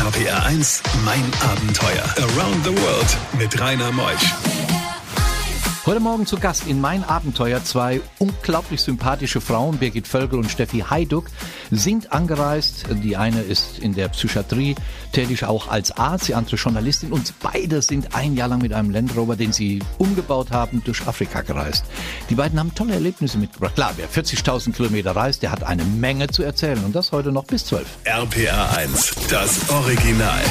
1. 0.00 0.16
RPR 0.16 0.46
1, 0.46 0.82
mein 1.04 1.22
Abenteuer. 1.48 2.04
Around 2.18 2.64
the 2.64 2.70
World 2.82 3.16
mit 3.38 3.60
Rainer 3.60 3.92
Meusch. 3.92 4.51
Heute 5.84 5.98
Morgen 5.98 6.26
zu 6.26 6.36
Gast 6.36 6.68
in 6.68 6.80
Mein 6.80 7.02
Abenteuer 7.02 7.64
zwei 7.64 8.00
unglaublich 8.20 8.80
sympathische 8.80 9.40
Frauen, 9.40 9.78
Birgit 9.78 10.06
Völkel 10.06 10.38
und 10.38 10.48
Steffi 10.48 10.84
Heiduck, 10.88 11.26
sind 11.72 12.12
angereist. 12.12 12.84
Die 13.02 13.16
eine 13.16 13.40
ist 13.40 13.80
in 13.80 13.92
der 13.92 14.06
Psychiatrie 14.10 14.76
tätig, 15.10 15.44
auch 15.44 15.66
als 15.66 15.90
Arzt, 15.90 16.28
die 16.28 16.36
andere 16.36 16.54
Journalistin 16.54 17.10
und 17.10 17.34
beide 17.40 17.82
sind 17.82 18.14
ein 18.14 18.36
Jahr 18.36 18.46
lang 18.46 18.62
mit 18.62 18.72
einem 18.72 18.90
Land 18.90 19.16
Rover, 19.16 19.34
den 19.34 19.52
sie 19.52 19.80
umgebaut 19.98 20.52
haben, 20.52 20.84
durch 20.84 21.04
Afrika 21.08 21.40
gereist. 21.40 21.84
Die 22.30 22.36
beiden 22.36 22.60
haben 22.60 22.72
tolle 22.76 22.94
Erlebnisse 22.94 23.38
mitgebracht. 23.38 23.74
Klar, 23.74 23.94
wer 23.96 24.08
40.000 24.08 24.74
Kilometer 24.74 25.16
reist, 25.16 25.42
der 25.42 25.50
hat 25.50 25.64
eine 25.64 25.82
Menge 25.84 26.28
zu 26.28 26.44
erzählen 26.44 26.84
und 26.84 26.94
das 26.94 27.10
heute 27.10 27.32
noch 27.32 27.44
bis 27.44 27.66
12. 27.66 27.86
RPR 28.04 28.76
1, 28.76 29.16
das 29.28 29.68
Original. 29.68 30.42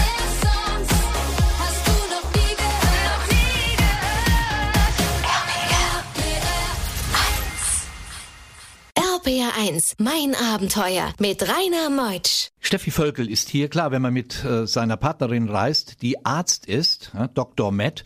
1, 9.62 9.98
mein 10.00 10.34
Abenteuer 10.34 11.14
mit 11.20 11.44
Rainer 11.44 11.92
Meutsch. 11.92 12.50
Steffi 12.60 12.90
Völkel 12.90 13.30
ist 13.30 13.48
hier. 13.48 13.70
Klar, 13.70 13.92
wenn 13.92 14.02
man 14.02 14.12
mit 14.12 14.44
äh, 14.44 14.66
seiner 14.66 14.98
Partnerin 14.98 15.50
reist, 15.50 16.02
die 16.02 16.26
Arzt 16.26 16.66
ist, 16.66 17.12
ja, 17.14 17.28
Dr. 17.28 17.72
Matt, 17.72 18.04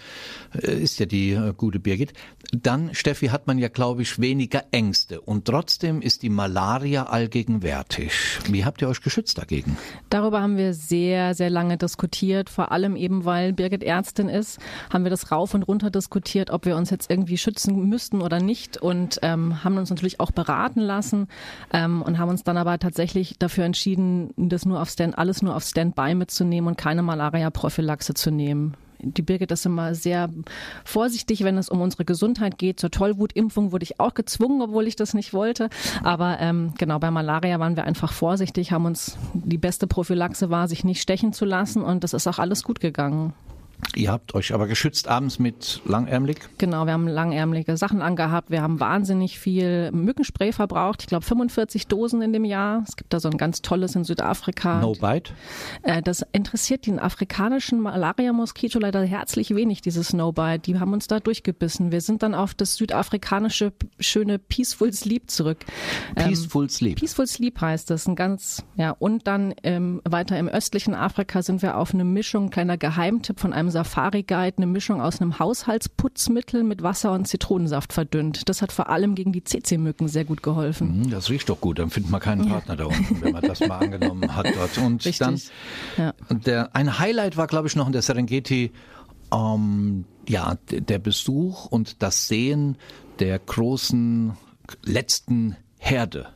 äh, 0.54 0.74
ist 0.74 1.00
ja 1.00 1.06
die 1.06 1.32
äh, 1.32 1.54
gute 1.56 1.80
Birgit, 1.80 2.12
dann, 2.62 2.94
Steffi, 2.94 3.28
hat 3.28 3.48
man 3.48 3.58
ja, 3.58 3.68
glaube 3.68 4.02
ich, 4.02 4.20
weniger 4.20 4.64
Ängste. 4.72 5.22
Und 5.22 5.46
trotzdem 5.46 6.02
ist 6.02 6.24
die 6.24 6.30
Malaria 6.30 7.04
allgegenwärtig. 7.04 8.12
Wie 8.50 8.66
habt 8.66 8.82
ihr 8.82 8.90
euch 8.90 9.02
geschützt 9.02 9.38
dagegen? 9.38 9.78
Darüber 10.10 10.42
haben 10.42 10.58
wir 10.58 10.74
sehr, 10.74 11.34
sehr 11.34 11.50
lange 11.50 11.78
diskutiert. 11.78 12.50
Vor 12.50 12.72
allem 12.72 12.96
eben, 12.96 13.26
weil 13.26 13.54
Birgit 13.54 13.84
Ärztin 13.84 14.30
ist, 14.30 14.60
haben 14.92 15.04
wir 15.04 15.12
das 15.12 15.32
rauf 15.32 15.54
und 15.54 15.64
runter 15.64 15.90
diskutiert, 15.90 16.50
ob 16.50 16.66
wir 16.66 16.76
uns 16.76 16.90
jetzt 16.90 17.10
irgendwie 17.10 17.38
schützen 17.38 17.88
müssten 17.90 18.22
oder 18.22 18.40
nicht. 18.40 18.78
Und 18.78 19.20
ähm, 19.22 19.64
haben 19.64 19.78
uns 19.78 19.90
natürlich 19.90 20.20
auch 20.20 20.32
beraten 20.32 20.80
lassen 20.80 21.28
ähm, 21.74 22.02
und 22.02 22.18
haben 22.18 22.30
uns 22.30 22.44
dann 22.44 22.58
aber 22.58 22.80
tatsächlich 22.80 23.36
dafür 23.40 23.66
entschieden, 23.66 24.32
das 24.38 24.66
nur 24.66 24.82
auf 24.82 24.90
Stand, 24.90 25.18
alles 25.18 25.42
nur 25.42 25.56
auf 25.56 25.64
Standby 25.64 26.16
mitzunehmen 26.16 26.68
und 26.68 26.78
keine 26.78 27.02
Malaria-Prophylaxe 27.02 28.14
zu 28.14 28.32
nehmen 28.32 28.76
die 29.00 29.22
Birgit 29.22 29.52
ist 29.52 29.66
immer 29.66 29.96
sehr 29.96 30.30
vorsichtig, 30.84 31.44
wenn 31.44 31.58
es 31.58 31.70
um 31.70 31.82
unsere 31.82 32.06
Gesundheit 32.06 32.58
geht. 32.58 32.80
Zur 32.80 32.92
Tollwutimpfung 32.92 33.72
wurde 33.72 33.84
ich 33.84 34.00
auch 34.00 34.14
gezwungen, 34.14 34.62
obwohl 34.62 34.88
ich 34.88 34.96
das 34.96 35.14
nicht 35.14 35.34
wollte. 35.34 35.70
Aber 36.04 36.38
ähm, 36.40 36.74
genau 36.78 37.00
bei 37.00 37.12
Malaria 37.12 37.60
waren 37.60 37.76
wir 37.76 37.84
einfach 37.84 38.14
vorsichtig, 38.14 38.72
haben 38.72 38.86
uns 38.86 39.18
die 39.34 39.58
beste 39.58 39.88
Prophylaxe 39.88 40.50
war, 40.50 40.68
sich 40.68 40.84
nicht 40.84 41.02
stechen 41.02 41.34
zu 41.34 41.46
lassen 41.46 41.82
und 41.82 42.04
das 42.04 42.14
ist 42.14 42.28
auch 42.28 42.40
alles 42.40 42.64
gut 42.64 42.80
gegangen. 42.80 43.34
Ihr 43.96 44.12
habt 44.12 44.36
euch 44.36 44.54
aber 44.54 44.68
geschützt 44.68 45.08
abends 45.08 45.40
mit 45.40 45.82
langärmlich? 45.86 46.38
Genau, 46.58 46.86
wir 46.86 46.94
haben 46.94 47.08
langärmliche 47.08 47.78
Sachen 47.78 48.02
angehabt. 48.02 48.50
Wir 48.50 48.62
haben 48.62 48.80
wahnsinnig 48.80 49.40
viel 49.40 49.92
Mückenspray 49.92 50.52
verbraucht. 50.52 51.02
Ich 51.02 51.08
glaube 51.08 51.26
45 51.26 51.88
Dosen 51.88 52.22
in 52.22 52.34
dem 52.34 52.46
Jahr. 52.46 52.84
Es 52.88 52.96
gibt 52.98 53.14
da 53.14 53.20
so 53.20 53.30
ein 53.30 53.38
ganz 53.38 53.62
tolles 53.62 53.96
in 53.96 54.04
Südafrika. 54.04 54.82
No 54.82 54.94
Bite? 54.94 55.32
Äh, 55.84 56.02
das 56.02 56.26
interessiert 56.34 56.88
den 56.88 57.00
afrikanischen 57.00 57.80
Malaria-Moskito 57.80 58.80
leider 58.80 59.04
herzlich 59.04 59.56
wenig, 59.56 59.82
dieses 59.82 60.14
No 60.14 60.32
Bite. 60.32 60.60
Die 60.60 60.80
haben 60.80 60.92
uns 60.94 61.08
da 61.08 61.20
durchgebissen. 61.20 61.92
Wir 61.92 62.02
sind 62.02 62.24
dann 62.24 62.34
auf 62.36 62.54
das 62.54 62.76
südafrikanische 62.76 63.72
schöne 64.00 64.40
Peaceful 64.40 64.92
Sleep 64.92 65.30
zurück. 65.30 65.60
Peaceful 66.16 66.64
ähm, 66.64 66.70
Sleep? 66.70 67.00
Peaceful 67.00 67.28
Sleep 67.28 67.62
heißt 67.62 67.90
das. 67.90 68.08
Ein 68.08 68.16
ganz, 68.16 68.64
ja. 68.76 68.92
Und 68.92 69.28
dann 69.28 69.54
ähm, 69.64 70.02
weiter 70.04 70.38
im 70.38 70.50
östlichen 70.50 70.96
Afrika 70.96 71.42
sind 71.42 71.62
wir 71.62 71.78
auf 71.78 71.94
eine 71.94 72.04
Mischung, 72.04 72.50
kleiner 72.50 72.78
Geheimtipp 72.78 73.40
von 73.40 73.54
einem 73.54 73.65
Safari-Guide 73.70 74.58
eine 74.58 74.66
Mischung 74.68 75.02
aus 75.02 75.22
einem 75.22 75.40
Haushaltsputzmittel 75.40 76.64
mit 76.64 76.82
Wasser 76.84 77.12
und 77.14 77.28
Zitronensaft 77.28 77.94
verdünnt. 77.94 78.48
Das 78.50 78.62
hat 78.62 78.72
vor 78.72 78.90
allem 78.90 79.16
gegen 79.16 79.32
die 79.32 79.44
CC-Mücken 79.44 80.08
sehr 80.08 80.26
gut 80.26 80.44
geholfen. 80.44 81.00
Mhm, 81.02 81.10
das 81.10 81.30
riecht 81.30 81.50
doch 81.50 81.60
gut, 81.62 81.80
dann 81.80 81.90
findet 81.90 82.12
man 82.12 82.22
keinen 82.22 82.48
Partner 82.48 82.76
da 82.76 82.86
unten, 82.86 83.22
wenn 83.22 83.34
man 83.34 83.42
das 83.44 83.60
mal 83.62 83.80
angenommen 83.80 84.36
hat 84.36 84.48
dort. 84.56 84.78
Und 84.86 85.06
Richtig. 85.06 85.18
dann, 85.18 85.42
Ja. 85.98 86.14
der, 86.30 86.76
ein 86.76 87.00
Highlight 87.00 87.38
war, 87.38 87.48
glaube 87.48 87.68
ich, 87.68 87.76
noch 87.76 87.88
in 87.88 87.94
der 87.94 88.02
Serengeti, 88.02 88.72
ähm, 89.34 90.06
ja, 90.28 90.56
der 90.70 91.00
Besuch 91.00 91.66
und 91.68 92.02
das 92.02 92.28
Sehen 92.28 92.78
der 93.20 93.38
großen 93.40 94.34
letzten 94.84 95.56
Herde. 95.78 96.28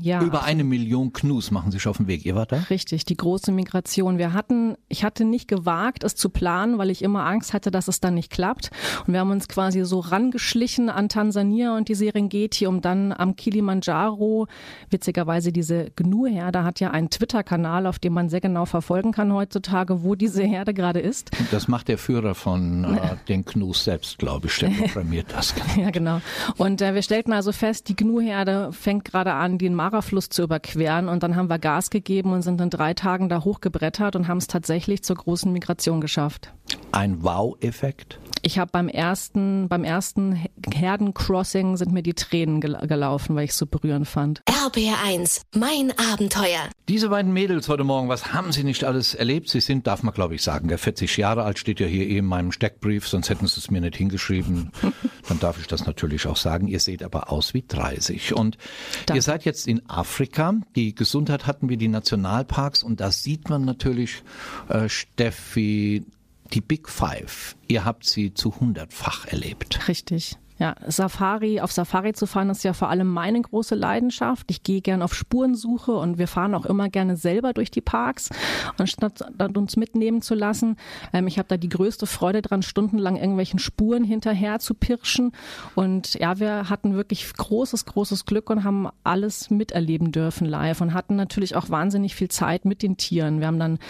Ja. 0.00 0.22
Über 0.22 0.44
eine 0.44 0.64
Million 0.64 1.12
Knus 1.12 1.50
machen 1.50 1.70
sich 1.70 1.86
auf 1.86 1.98
den 1.98 2.06
Weg. 2.06 2.24
Ihr 2.24 2.34
wart 2.34 2.52
da? 2.52 2.56
Richtig, 2.70 3.04
die 3.04 3.16
große 3.16 3.52
Migration. 3.52 4.18
Wir 4.18 4.32
hatten, 4.32 4.76
ich 4.88 5.04
hatte 5.04 5.24
nicht 5.24 5.48
gewagt, 5.48 6.04
es 6.04 6.14
zu 6.14 6.30
planen, 6.30 6.78
weil 6.78 6.90
ich 6.90 7.02
immer 7.02 7.26
Angst 7.26 7.52
hatte, 7.52 7.70
dass 7.70 7.88
es 7.88 8.00
dann 8.00 8.14
nicht 8.14 8.30
klappt. 8.30 8.70
Und 9.06 9.12
wir 9.12 9.20
haben 9.20 9.30
uns 9.30 9.48
quasi 9.48 9.84
so 9.84 10.00
rangeschlichen 10.00 10.88
an 10.88 11.08
Tansania 11.08 11.76
und 11.76 11.88
die 11.88 11.94
Serengeti, 11.94 12.66
um 12.66 12.80
dann 12.80 13.12
am 13.12 13.36
Kilimanjaro, 13.36 14.46
witzigerweise 14.90 15.52
diese 15.52 15.90
Gnu-Herde 15.96 16.64
hat 16.64 16.80
ja 16.80 16.90
einen 16.90 17.10
Twitter-Kanal, 17.10 17.86
auf 17.86 17.98
dem 17.98 18.12
man 18.12 18.28
sehr 18.28 18.40
genau 18.40 18.64
verfolgen 18.64 19.12
kann 19.12 19.32
heutzutage, 19.32 20.02
wo 20.02 20.14
diese 20.14 20.42
Herde 20.42 20.74
gerade 20.74 21.00
ist. 21.00 21.30
Das 21.50 21.68
macht 21.68 21.88
der 21.88 21.98
Führer 21.98 22.34
von 22.34 22.84
äh, 22.84 23.16
den 23.28 23.44
Knus 23.44 23.84
selbst, 23.84 24.18
glaube 24.18 24.46
ich. 24.46 24.58
Der 24.58 24.68
programmiert 24.78 25.26
das. 25.32 25.54
Ja, 25.76 25.90
genau. 25.90 26.20
Und 26.56 26.80
äh, 26.80 26.94
wir 26.94 27.02
stellten 27.02 27.32
also 27.32 27.52
fest, 27.52 27.88
die 27.88 27.96
Gnu-Herde 27.96 28.72
fängt 28.72 29.04
gerade 29.04 29.31
an, 29.34 29.58
den 29.58 29.74
Mara-Fluss 29.74 30.28
zu 30.28 30.42
überqueren. 30.42 31.08
Und 31.08 31.22
dann 31.22 31.36
haben 31.36 31.48
wir 31.48 31.58
Gas 31.58 31.90
gegeben 31.90 32.32
und 32.32 32.42
sind 32.42 32.60
in 32.60 32.70
drei 32.70 32.94
Tagen 32.94 33.28
da 33.28 33.44
hochgebrettert 33.44 34.16
und 34.16 34.28
haben 34.28 34.38
es 34.38 34.46
tatsächlich 34.46 35.02
zur 35.02 35.16
großen 35.16 35.52
Migration 35.52 36.00
geschafft. 36.00 36.52
Ein 36.92 37.22
Wow-Effekt. 37.22 38.18
Ich 38.44 38.58
habe 38.58 38.72
beim 38.72 38.88
ersten, 38.88 39.68
beim 39.68 39.84
ersten 39.84 40.44
Herdencrossing 40.74 41.76
sind 41.76 41.92
mir 41.92 42.02
die 42.02 42.14
Tränen 42.14 42.60
gel 42.60 42.76
gelaufen, 42.88 43.36
weil 43.36 43.44
ich 43.44 43.50
es 43.52 43.56
so 43.56 43.66
berührend 43.66 44.08
fand. 44.08 44.42
RBR1, 44.46 45.42
mein 45.54 45.96
Abenteuer. 45.96 46.68
Diese 46.88 47.10
beiden 47.10 47.32
Mädels 47.32 47.68
heute 47.68 47.84
Morgen, 47.84 48.08
was 48.08 48.32
haben 48.32 48.50
sie 48.50 48.64
nicht 48.64 48.82
alles 48.82 49.14
erlebt? 49.14 49.48
Sie 49.48 49.60
sind, 49.60 49.86
darf 49.86 50.02
man 50.02 50.12
glaube 50.12 50.34
ich 50.34 50.42
sagen, 50.42 50.66
der 50.66 50.78
40 50.78 51.16
Jahre 51.18 51.44
alt, 51.44 51.60
steht 51.60 51.78
ja 51.78 51.86
hier 51.86 52.08
eh 52.08 52.18
in 52.18 52.26
meinem 52.26 52.50
Steckbrief, 52.50 53.06
sonst 53.06 53.30
hätten 53.30 53.46
sie 53.46 53.60
es 53.60 53.70
mir 53.70 53.80
nicht 53.80 53.96
hingeschrieben. 53.96 54.72
Dann 55.28 55.38
darf 55.38 55.60
ich 55.60 55.68
das 55.68 55.86
natürlich 55.86 56.26
auch 56.26 56.36
sagen. 56.36 56.66
Ihr 56.66 56.80
seht 56.80 57.04
aber 57.04 57.30
aus 57.30 57.54
wie 57.54 57.64
30. 57.66 58.34
Und 58.34 58.58
Danke. 59.06 59.18
ihr 59.18 59.22
seid 59.22 59.44
jetzt 59.44 59.68
in 59.68 59.88
Afrika. 59.88 60.54
Die 60.74 60.96
Gesundheit 60.96 61.46
hatten 61.46 61.68
wir 61.68 61.76
die 61.76 61.86
Nationalparks 61.86 62.82
und 62.82 63.00
da 63.00 63.12
sieht 63.12 63.48
man 63.48 63.64
natürlich, 63.64 64.24
äh, 64.68 64.88
Steffi, 64.88 66.04
die 66.52 66.60
Big 66.60 66.88
Five. 66.88 67.56
Ihr 67.68 67.84
habt 67.84 68.04
sie 68.04 68.34
zu 68.34 68.60
hundertfach 68.60 69.26
erlebt. 69.26 69.88
Richtig. 69.88 70.36
Ja, 70.58 70.76
Safari, 70.86 71.60
auf 71.60 71.72
Safari 71.72 72.12
zu 72.12 72.26
fahren 72.26 72.48
ist 72.48 72.62
ja 72.62 72.72
vor 72.72 72.88
allem 72.88 73.08
meine 73.08 73.40
große 73.40 73.74
Leidenschaft. 73.74 74.48
Ich 74.50 74.62
gehe 74.62 74.80
gern 74.80 75.02
auf 75.02 75.12
Spurensuche 75.12 75.90
und 75.90 76.18
wir 76.18 76.28
fahren 76.28 76.54
auch 76.54 76.66
immer 76.66 76.88
gerne 76.88 77.16
selber 77.16 77.52
durch 77.52 77.72
die 77.72 77.80
Parks, 77.80 78.30
anstatt 78.78 79.24
uns 79.56 79.76
mitnehmen 79.76 80.22
zu 80.22 80.36
lassen. 80.36 80.76
Ähm, 81.12 81.26
ich 81.26 81.38
habe 81.38 81.48
da 81.48 81.56
die 81.56 81.68
größte 81.68 82.06
Freude 82.06 82.42
dran, 82.42 82.62
stundenlang 82.62 83.16
irgendwelchen 83.16 83.58
Spuren 83.58 84.04
hinterher 84.04 84.60
zu 84.60 84.74
pirschen. 84.74 85.32
Und 85.74 86.14
ja, 86.14 86.38
wir 86.38 86.68
hatten 86.68 86.94
wirklich 86.94 87.32
großes, 87.32 87.86
großes 87.86 88.24
Glück 88.24 88.48
und 88.48 88.62
haben 88.62 88.88
alles 89.02 89.50
miterleben 89.50 90.12
dürfen 90.12 90.46
live 90.46 90.80
und 90.80 90.94
hatten 90.94 91.16
natürlich 91.16 91.56
auch 91.56 91.70
wahnsinnig 91.70 92.14
viel 92.14 92.28
Zeit 92.28 92.66
mit 92.66 92.82
den 92.82 92.96
Tieren. 92.96 93.40
Wir 93.40 93.48
haben 93.48 93.58
dann 93.58 93.80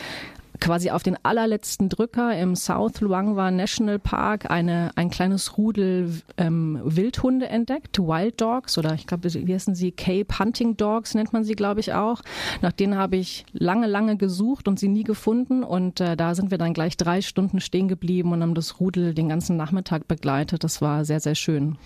quasi 0.62 0.90
auf 0.90 1.02
den 1.02 1.16
allerletzten 1.25 1.88
Drücker 1.88 2.38
im 2.38 2.54
South 2.54 3.00
Luangwa 3.00 3.50
National 3.50 3.99
Park 3.99 4.49
eine, 4.49 4.92
ein 4.95 5.11
kleines 5.11 5.59
Rudel 5.59 6.23
ähm, 6.37 6.81
Wildhunde 6.85 7.49
entdeckt, 7.49 7.99
Wild 7.99 8.40
Dogs 8.40 8.78
oder 8.78 8.95
ich 8.95 9.09
glaube, 9.09 9.35
wie 9.35 9.52
heißen 9.52 9.75
sie, 9.75 9.90
Cape 9.90 10.38
Hunting 10.38 10.76
Dogs 10.76 11.14
nennt 11.14 11.33
man 11.33 11.42
sie, 11.42 11.54
glaube 11.54 11.81
ich 11.81 11.95
auch. 11.95 12.23
Nach 12.61 12.71
denen 12.71 12.97
habe 12.97 13.16
ich 13.16 13.45
lange, 13.52 13.88
lange 13.88 14.16
gesucht 14.16 14.69
und 14.69 14.78
sie 14.78 14.87
nie 14.87 15.02
gefunden 15.02 15.64
und 15.64 16.00
äh, 16.00 16.16
da 16.16 16.37
sind 16.37 16.52
wir 16.52 16.59
dann 16.59 16.75
gleich 16.75 16.97
drei 16.97 17.23
Stunden 17.23 17.61
stehen 17.61 17.88
geblieben 17.88 18.31
und 18.31 18.40
haben 18.40 18.54
das 18.54 18.78
Rudel 18.78 19.14
den 19.14 19.28
ganzen 19.28 19.57
Nachmittag 19.57 20.07
begleitet. 20.07 20.62
Das 20.62 20.81
war 20.81 21.04
sehr, 21.04 21.19
sehr 21.19 21.35
schön. 21.35 21.76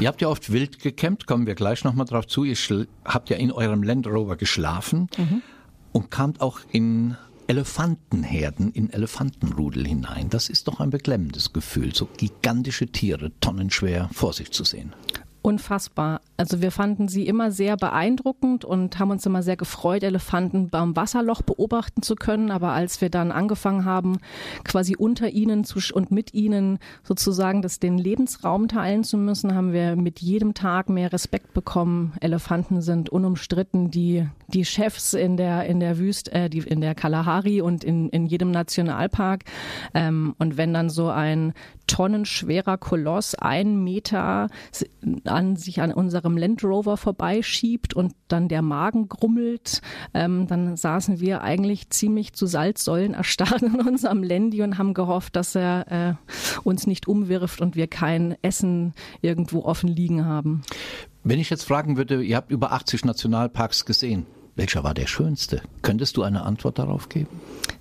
Ihr 0.00 0.08
habt 0.08 0.22
ja 0.22 0.28
oft 0.28 0.50
wild 0.50 0.78
gecampt, 0.78 1.26
kommen 1.26 1.46
wir 1.46 1.54
gleich 1.54 1.84
nochmal 1.84 2.06
drauf 2.06 2.26
zu. 2.26 2.44
Ihr 2.44 2.56
habt 3.04 3.28
ja 3.28 3.36
in 3.36 3.52
eurem 3.52 3.82
Land 3.82 4.06
Rover 4.06 4.36
geschlafen 4.36 5.10
mhm. 5.18 5.42
und 5.92 6.10
kamt 6.10 6.40
auch 6.40 6.60
in 6.72 7.18
Elefantenherden, 7.48 8.72
in 8.72 8.90
Elefantenrudel 8.90 9.86
hinein. 9.86 10.30
Das 10.30 10.48
ist 10.48 10.68
doch 10.68 10.80
ein 10.80 10.90
beklemmendes 10.90 11.52
Gefühl, 11.52 11.94
so 11.94 12.08
gigantische 12.16 12.86
Tiere, 12.88 13.32
tonnenschwer 13.40 14.10
vor 14.12 14.32
sich 14.32 14.50
zu 14.50 14.64
sehen 14.64 14.94
unfassbar. 15.46 16.22
Also 16.36 16.60
wir 16.60 16.72
fanden 16.72 17.06
sie 17.06 17.24
immer 17.28 17.52
sehr 17.52 17.76
beeindruckend 17.76 18.64
und 18.64 18.98
haben 18.98 19.12
uns 19.12 19.24
immer 19.26 19.44
sehr 19.44 19.56
gefreut, 19.56 20.02
Elefanten 20.02 20.70
beim 20.70 20.96
Wasserloch 20.96 21.40
beobachten 21.42 22.02
zu 22.02 22.16
können. 22.16 22.50
Aber 22.50 22.72
als 22.72 23.00
wir 23.00 23.10
dann 23.10 23.30
angefangen 23.30 23.84
haben, 23.84 24.18
quasi 24.64 24.96
unter 24.96 25.28
ihnen 25.30 25.62
zu, 25.62 25.78
und 25.94 26.10
mit 26.10 26.34
ihnen 26.34 26.80
sozusagen 27.04 27.62
das, 27.62 27.78
den 27.78 27.96
Lebensraum 27.96 28.66
teilen 28.66 29.04
zu 29.04 29.16
müssen, 29.16 29.54
haben 29.54 29.72
wir 29.72 29.94
mit 29.94 30.18
jedem 30.18 30.52
Tag 30.52 30.88
mehr 30.88 31.12
Respekt 31.12 31.54
bekommen. 31.54 32.14
Elefanten 32.20 32.82
sind 32.82 33.08
unumstritten 33.08 33.92
die, 33.92 34.26
die 34.48 34.64
Chefs 34.64 35.14
in 35.14 35.36
der, 35.36 35.66
in 35.66 35.78
der 35.78 35.96
Wüste, 35.96 36.32
äh, 36.32 36.50
die, 36.50 36.58
in 36.58 36.80
der 36.80 36.96
Kalahari 36.96 37.60
und 37.60 37.84
in, 37.84 38.08
in 38.08 38.26
jedem 38.26 38.50
Nationalpark. 38.50 39.44
Ähm, 39.94 40.34
und 40.40 40.56
wenn 40.56 40.74
dann 40.74 40.90
so 40.90 41.08
ein 41.08 41.52
tonnenschwerer 41.86 42.78
Koloss 42.78 43.36
einen 43.36 43.84
Meter 43.84 44.48
an 45.36 45.56
sich 45.56 45.82
an 45.82 45.92
unserem 45.92 46.36
Land 46.36 46.64
Rover 46.64 46.96
vorbeischiebt 46.96 47.94
und 47.94 48.14
dann 48.28 48.48
der 48.48 48.62
Magen 48.62 49.08
grummelt, 49.08 49.82
ähm, 50.14 50.46
dann 50.46 50.76
saßen 50.76 51.20
wir 51.20 51.42
eigentlich 51.42 51.90
ziemlich 51.90 52.32
zu 52.32 52.46
Salzsäulen 52.46 53.14
erstarrt 53.14 53.62
in 53.62 53.80
unserem 53.80 54.22
Landy 54.22 54.62
und 54.62 54.78
haben 54.78 54.94
gehofft, 54.94 55.36
dass 55.36 55.54
er 55.54 56.16
äh, 56.18 56.60
uns 56.64 56.86
nicht 56.86 57.06
umwirft 57.06 57.60
und 57.60 57.76
wir 57.76 57.86
kein 57.86 58.36
Essen 58.42 58.94
irgendwo 59.20 59.62
offen 59.62 59.88
liegen 59.88 60.24
haben. 60.24 60.62
Wenn 61.22 61.38
ich 61.38 61.50
jetzt 61.50 61.64
fragen 61.64 61.96
würde, 61.96 62.22
ihr 62.22 62.36
habt 62.36 62.50
über 62.50 62.72
80 62.72 63.04
Nationalparks 63.04 63.84
gesehen. 63.84 64.26
Welcher 64.56 64.82
war 64.82 64.94
der 64.94 65.06
schönste? 65.06 65.60
Könntest 65.82 66.16
du 66.16 66.22
eine 66.22 66.44
Antwort 66.44 66.78
darauf 66.78 67.10
geben? 67.10 67.28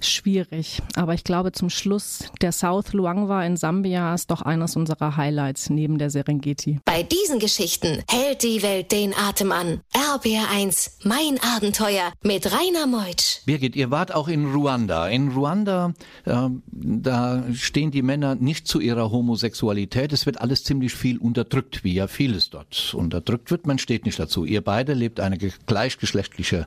Schwierig, 0.01 0.82
aber 0.96 1.13
ich 1.13 1.24
glaube 1.24 1.53
zum 1.53 1.70
Schluss, 1.70 2.25
der 2.41 2.51
South 2.51 2.91
Luangwa 2.91 3.44
in 3.46 3.55
Sambia 3.55 4.13
ist 4.13 4.29
doch 4.29 4.41
eines 4.41 4.75
unserer 4.75 5.15
Highlights 5.15 5.70
neben 5.70 5.98
der 5.98 6.10
Serengeti. 6.10 6.79
Bei 6.84 7.01
diesen 7.01 7.39
Geschichten 7.39 8.03
hält 8.10 8.44
die 8.44 8.62
Welt 8.62 8.91
den 8.91 9.13
Atem 9.15 9.53
an. 9.53 9.79
RBR1, 10.15 10.91
mein 11.03 11.39
Abenteuer 11.41 12.13
mit 12.24 12.45
Rainer 12.45 12.88
Meutsch. 12.88 13.41
Birgit, 13.45 13.75
ihr 13.75 13.91
wart 13.91 14.15
auch 14.15 14.29
in 14.29 14.45
Ruanda. 14.45 15.10
In 15.10 15.29
Ruanda, 15.29 15.93
äh, 16.24 16.48
da 16.72 17.43
stehen 17.53 17.91
die 17.91 18.01
Männer 18.01 18.36
nicht 18.36 18.65
zu 18.65 18.79
ihrer 18.79 19.12
Homosexualität. 19.12 20.13
Es 20.13 20.25
wird 20.25 20.39
alles 20.39 20.63
ziemlich 20.63 20.93
viel 20.93 21.17
unterdrückt, 21.17 21.84
wie 21.84 21.93
ja 21.93 22.07
vieles 22.07 22.50
dort 22.50 22.93
unterdrückt 22.93 23.51
wird. 23.51 23.67
Man 23.67 23.77
steht 23.77 24.05
nicht 24.05 24.17
dazu. 24.17 24.45
Ihr 24.45 24.62
beide 24.62 24.93
lebt 24.93 25.19
eine 25.19 25.38
gleichgeschlechtliche 25.38 26.65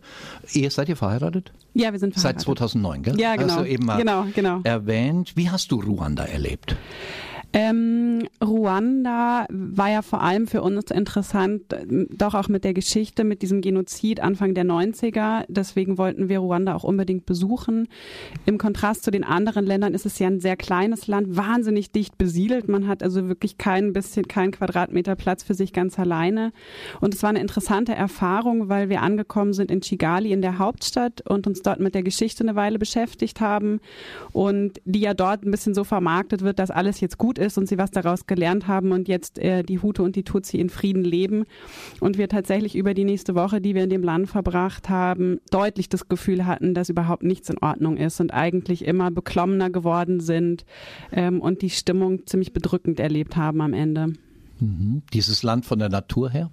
Ehe. 0.52 0.70
Seid 0.70 0.90
ihr 0.90 0.96
verheiratet? 0.96 1.50
Ja, 1.72 1.92
wir 1.92 1.98
sind 1.98 2.14
verheiratet. 2.14 2.40
Seit 2.40 2.44
2009, 2.44 3.02
gell? 3.02 3.18
Ja, 3.18 3.36
genau. 3.36 3.54
Hast 3.54 3.60
du 3.60 3.64
eben 3.64 3.86
mal 3.86 3.96
genau, 3.96 4.26
genau. 4.34 4.60
erwähnt. 4.64 5.36
Wie 5.36 5.48
hast 5.48 5.72
du 5.72 5.80
Ruanda 5.80 6.24
erlebt? 6.24 6.76
Ähm, 7.54 8.28
Ruanda 8.44 9.46
war 9.48 9.90
ja 9.90 10.02
vor 10.02 10.22
allem 10.22 10.46
für 10.46 10.60
uns 10.60 10.90
interessant, 10.90 11.62
doch 12.10 12.34
auch 12.34 12.48
mit 12.48 12.62
der 12.62 12.74
Geschichte, 12.74 13.24
mit 13.24 13.40
diesem 13.40 13.62
Genozid 13.62 14.20
Anfang 14.20 14.52
der 14.52 14.64
90er. 14.64 15.44
Deswegen 15.48 15.96
wollten 15.96 16.28
wir 16.28 16.40
Ruanda 16.40 16.74
auch 16.74 16.84
unbedingt 16.84 17.24
besuchen. 17.24 17.88
Im 18.44 18.58
Kontrast 18.58 19.02
zu 19.02 19.10
den 19.10 19.24
anderen 19.24 19.64
Ländern 19.64 19.94
ist 19.94 20.04
es 20.04 20.18
ja 20.18 20.26
ein 20.26 20.40
sehr 20.40 20.56
kleines 20.56 21.06
Land, 21.06 21.36
wahnsinnig 21.36 21.90
dicht 21.90 22.18
besiedelt. 22.18 22.68
Man 22.68 22.86
hat 22.86 23.02
also 23.02 23.28
wirklich 23.28 23.56
kein 23.56 23.94
bisschen, 23.94 24.28
kein 24.28 24.50
Quadratmeter 24.50 25.16
Platz 25.16 25.42
für 25.42 25.54
sich 25.54 25.72
ganz 25.72 25.98
alleine. 25.98 26.52
Und 27.00 27.14
es 27.14 27.22
war 27.22 27.30
eine 27.30 27.40
interessante 27.40 27.94
Erfahrung, 27.94 28.68
weil 28.68 28.90
wir 28.90 29.00
angekommen 29.00 29.54
sind 29.54 29.70
in 29.70 29.80
Chigali 29.80 30.32
in 30.32 30.42
der 30.42 30.58
Hauptstadt 30.58 31.22
und 31.26 31.46
uns 31.46 31.62
dort 31.62 31.80
mit 31.80 31.94
der 31.94 32.02
Geschichte 32.02 32.44
eine 32.44 32.56
Weile 32.56 32.78
beschäftigt 32.78 33.40
haben 33.40 33.80
und 34.32 34.82
die 34.84 35.00
ja 35.00 35.14
dort 35.14 35.44
ein 35.44 35.50
bisschen 35.50 35.74
so 35.74 35.84
vermarktet 35.84 36.42
wird, 36.42 36.58
dass 36.58 36.70
alles 36.70 37.00
jetzt 37.00 37.16
gut 37.16 37.37
ist 37.38 37.56
und 37.58 37.68
sie 37.68 37.78
was 37.78 37.90
daraus 37.90 38.26
gelernt 38.26 38.66
haben 38.66 38.92
und 38.92 39.08
jetzt 39.08 39.38
äh, 39.38 39.62
die 39.62 39.80
Hutu 39.80 40.02
und 40.02 40.16
die 40.16 40.24
Tutsi 40.24 40.58
in 40.58 40.70
Frieden 40.70 41.04
leben. 41.04 41.44
Und 42.00 42.18
wir 42.18 42.28
tatsächlich 42.28 42.76
über 42.76 42.94
die 42.94 43.04
nächste 43.04 43.34
Woche, 43.34 43.60
die 43.60 43.74
wir 43.74 43.84
in 43.84 43.90
dem 43.90 44.02
Land 44.02 44.28
verbracht 44.28 44.88
haben, 44.88 45.40
deutlich 45.50 45.88
das 45.88 46.08
Gefühl 46.08 46.46
hatten, 46.46 46.74
dass 46.74 46.88
überhaupt 46.88 47.22
nichts 47.22 47.48
in 47.48 47.58
Ordnung 47.58 47.96
ist 47.96 48.20
und 48.20 48.32
eigentlich 48.32 48.84
immer 48.84 49.10
beklommener 49.10 49.70
geworden 49.70 50.20
sind 50.20 50.64
ähm, 51.12 51.40
und 51.40 51.62
die 51.62 51.70
Stimmung 51.70 52.26
ziemlich 52.26 52.52
bedrückend 52.52 53.00
erlebt 53.00 53.36
haben 53.36 53.60
am 53.60 53.72
Ende. 53.72 54.12
Mhm. 54.60 55.02
Dieses 55.12 55.42
Land 55.42 55.66
von 55.66 55.78
der 55.78 55.88
Natur 55.88 56.30
her? 56.30 56.50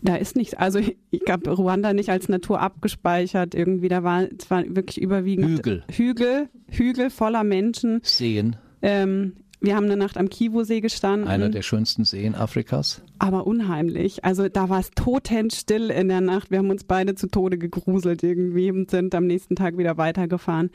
Da 0.00 0.14
ist 0.14 0.36
nichts, 0.36 0.54
also 0.54 0.78
ich 0.78 1.22
habe 1.28 1.50
Ruanda 1.50 1.92
nicht 1.92 2.10
als 2.10 2.28
Natur 2.28 2.60
abgespeichert 2.60 3.54
irgendwie. 3.54 3.88
Da 3.88 4.04
war 4.04 4.22
es 4.22 4.48
war 4.50 4.64
wirklich 4.68 5.00
überwiegend 5.00 5.58
Hügel, 5.58 5.84
Hügel, 5.90 6.48
Hügel 6.68 7.10
voller 7.10 7.42
Menschen. 7.42 8.00
Seen. 8.04 8.56
Ähm, 8.80 9.34
wir 9.60 9.74
haben 9.74 9.86
eine 9.86 9.96
Nacht 9.96 10.16
am 10.16 10.28
Kivu-See 10.28 10.80
gestanden. 10.80 11.26
Einer 11.26 11.48
der 11.48 11.62
schönsten 11.62 12.04
Seen 12.04 12.34
Afrikas. 12.34 13.02
Aber 13.18 13.46
unheimlich. 13.46 14.24
Also 14.24 14.48
da 14.48 14.68
war 14.68 14.78
es 14.78 14.90
totenstill 14.92 15.90
in 15.90 16.08
der 16.08 16.20
Nacht. 16.20 16.50
Wir 16.50 16.58
haben 16.58 16.70
uns 16.70 16.84
beide 16.84 17.16
zu 17.16 17.26
Tode 17.26 17.58
gegruselt 17.58 18.22
irgendwie 18.22 18.70
und 18.70 18.90
sind 18.90 19.14
am 19.16 19.26
nächsten 19.26 19.56
Tag 19.56 19.76
wieder 19.76 19.96
weitergefahren. 19.96 20.70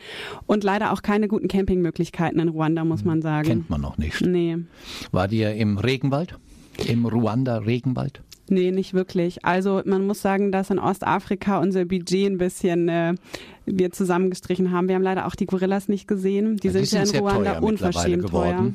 Und 0.47 0.65
leider 0.65 0.91
auch 0.91 1.01
keine 1.01 1.29
guten 1.29 1.47
Campingmöglichkeiten 1.47 2.39
in 2.39 2.49
Ruanda, 2.49 2.83
muss 2.83 3.05
man 3.05 3.21
sagen. 3.21 3.47
Kennt 3.47 3.69
man 3.69 3.79
noch 3.79 3.97
nicht. 3.97 4.19
Nee. 4.21 4.57
War 5.11 5.29
dir 5.29 5.53
im 5.53 5.77
Regenwald? 5.77 6.37
Im 6.85 7.05
Ruanda-Regenwald? 7.05 8.21
Nee, 8.49 8.71
nicht 8.71 8.93
wirklich. 8.93 9.45
Also 9.45 9.81
man 9.85 10.05
muss 10.05 10.21
sagen, 10.21 10.51
dass 10.51 10.69
in 10.69 10.79
Ostafrika 10.79 11.59
unser 11.59 11.85
Budget 11.85 12.29
ein 12.29 12.37
bisschen 12.37 12.89
äh, 12.89 13.15
wir 13.65 13.91
zusammengestrichen 13.91 14.71
haben. 14.71 14.87
Wir 14.87 14.95
haben 14.95 15.03
leider 15.03 15.27
auch 15.27 15.35
die 15.35 15.45
Gorillas 15.45 15.87
nicht 15.87 16.07
gesehen. 16.07 16.57
Die, 16.57 16.67
ja, 16.67 16.73
die 16.73 16.85
sind, 16.85 17.11
ja 17.11 17.19
in 17.19 17.19
Ruanda 17.19 17.59
unverschämt 17.59 18.29
teuer. 18.29 18.73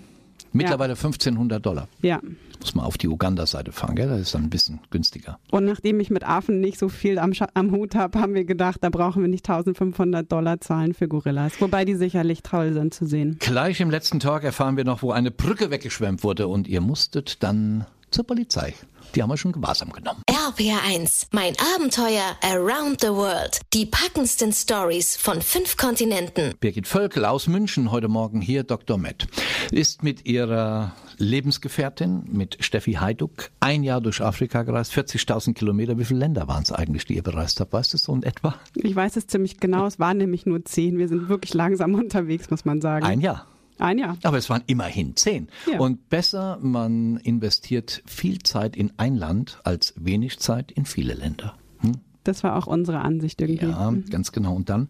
Mittlerweile 0.52 0.94
ja. 0.94 0.96
1500 0.96 1.64
Dollar. 1.64 1.88
Ja. 2.00 2.20
Muss 2.60 2.74
man 2.74 2.84
auf 2.84 2.98
die 2.98 3.06
Uganda-Seite 3.06 3.70
fahren, 3.70 3.94
gell? 3.94 4.08
Das 4.08 4.20
ist 4.20 4.34
dann 4.34 4.44
ein 4.44 4.50
bisschen 4.50 4.80
günstiger. 4.90 5.38
Und 5.50 5.64
nachdem 5.64 6.00
ich 6.00 6.10
mit 6.10 6.24
Affen 6.26 6.60
nicht 6.60 6.78
so 6.78 6.88
viel 6.88 7.18
am, 7.18 7.32
am 7.54 7.70
Hut 7.70 7.94
habe, 7.94 8.18
haben 8.20 8.34
wir 8.34 8.44
gedacht, 8.44 8.78
da 8.80 8.88
brauchen 8.88 9.22
wir 9.22 9.28
nicht 9.28 9.48
1500 9.48 10.30
Dollar 10.30 10.60
zahlen 10.60 10.94
für 10.94 11.06
Gorillas. 11.06 11.60
Wobei 11.60 11.84
die 11.84 11.94
sicherlich 11.94 12.42
toll 12.42 12.72
sind 12.72 12.94
zu 12.94 13.06
sehen. 13.06 13.36
Gleich 13.38 13.80
im 13.80 13.90
letzten 13.90 14.18
Tag 14.18 14.42
erfahren 14.42 14.76
wir 14.76 14.84
noch, 14.84 15.02
wo 15.02 15.12
eine 15.12 15.30
Brücke 15.30 15.70
weggeschwemmt 15.70 16.24
wurde 16.24 16.48
und 16.48 16.66
ihr 16.66 16.80
musstet 16.80 17.42
dann 17.42 17.86
zur 18.18 18.26
Polizei. 18.26 18.74
Die 19.14 19.22
haben 19.22 19.30
wir 19.30 19.36
schon 19.36 19.52
gewahrsam 19.52 19.92
genommen. 19.92 20.22
RPR1, 20.28 21.28
mein 21.30 21.54
Abenteuer 21.76 22.36
Around 22.42 23.00
the 23.00 23.10
World. 23.10 23.60
Die 23.72 23.86
packendsten 23.86 24.52
Stories 24.52 25.16
von 25.16 25.40
fünf 25.40 25.76
Kontinenten. 25.76 26.52
Birgit 26.58 26.88
Völkel 26.88 27.24
aus 27.24 27.46
München, 27.46 27.92
heute 27.92 28.08
Morgen 28.08 28.40
hier, 28.40 28.64
Dr. 28.64 28.98
Met, 28.98 29.28
ist 29.70 30.02
mit 30.02 30.26
ihrer 30.26 30.96
Lebensgefährtin, 31.18 32.24
mit 32.32 32.56
Steffi 32.58 32.94
Heiduck, 32.94 33.50
ein 33.60 33.84
Jahr 33.84 34.00
durch 34.00 34.20
Afrika 34.20 34.64
gereist, 34.64 34.92
40.000 34.94 35.54
Kilometer. 35.54 35.96
Wie 35.96 36.04
viele 36.04 36.18
Länder 36.18 36.48
waren 36.48 36.64
es 36.64 36.72
eigentlich, 36.72 37.04
die 37.04 37.14
ihr 37.14 37.22
bereist 37.22 37.60
habt? 37.60 37.72
Weißt 37.72 37.94
du 37.94 37.98
so 37.98 38.12
in 38.16 38.24
etwa? 38.24 38.56
Ich 38.74 38.96
weiß 38.96 39.14
es 39.14 39.28
ziemlich 39.28 39.60
genau. 39.60 39.86
Es 39.86 40.00
waren 40.00 40.16
nämlich 40.16 40.44
nur 40.44 40.64
zehn. 40.64 40.98
Wir 40.98 41.06
sind 41.06 41.28
wirklich 41.28 41.54
langsam 41.54 41.94
unterwegs, 41.94 42.50
muss 42.50 42.64
man 42.64 42.80
sagen. 42.80 43.06
Ein 43.06 43.20
Jahr. 43.20 43.46
Ein 43.78 43.98
Jahr. 43.98 44.16
Aber 44.22 44.38
es 44.38 44.50
waren 44.50 44.62
immerhin 44.66 45.16
zehn. 45.16 45.48
Ja. 45.70 45.78
Und 45.78 46.08
besser, 46.08 46.58
man 46.60 47.18
investiert 47.18 48.02
viel 48.06 48.40
Zeit 48.42 48.76
in 48.76 48.92
ein 48.96 49.16
Land 49.16 49.60
als 49.64 49.94
wenig 49.96 50.38
Zeit 50.40 50.72
in 50.72 50.84
viele 50.84 51.14
Länder. 51.14 51.54
Hm? 51.80 51.92
Das 52.24 52.44
war 52.44 52.56
auch 52.56 52.66
unsere 52.66 53.00
Ansicht 53.00 53.40
irgendwie. 53.40 53.66
Ja, 53.66 53.90
mhm. 53.90 54.04
ganz 54.10 54.32
genau. 54.32 54.54
Und 54.54 54.68
dann, 54.68 54.88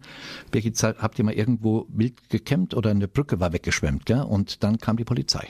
Birgit, 0.51 0.81
habt 0.83 1.19
ihr 1.19 1.25
mal 1.25 1.33
irgendwo 1.33 1.85
wild 1.89 2.29
gekämmt 2.29 2.73
oder 2.73 2.89
eine 2.89 3.07
Brücke 3.07 3.39
war 3.39 3.53
weggeschwemmt, 3.53 4.05
gell? 4.05 4.21
Und 4.21 4.63
dann 4.63 4.77
kam 4.77 4.97
die 4.97 5.05
Polizei. 5.05 5.47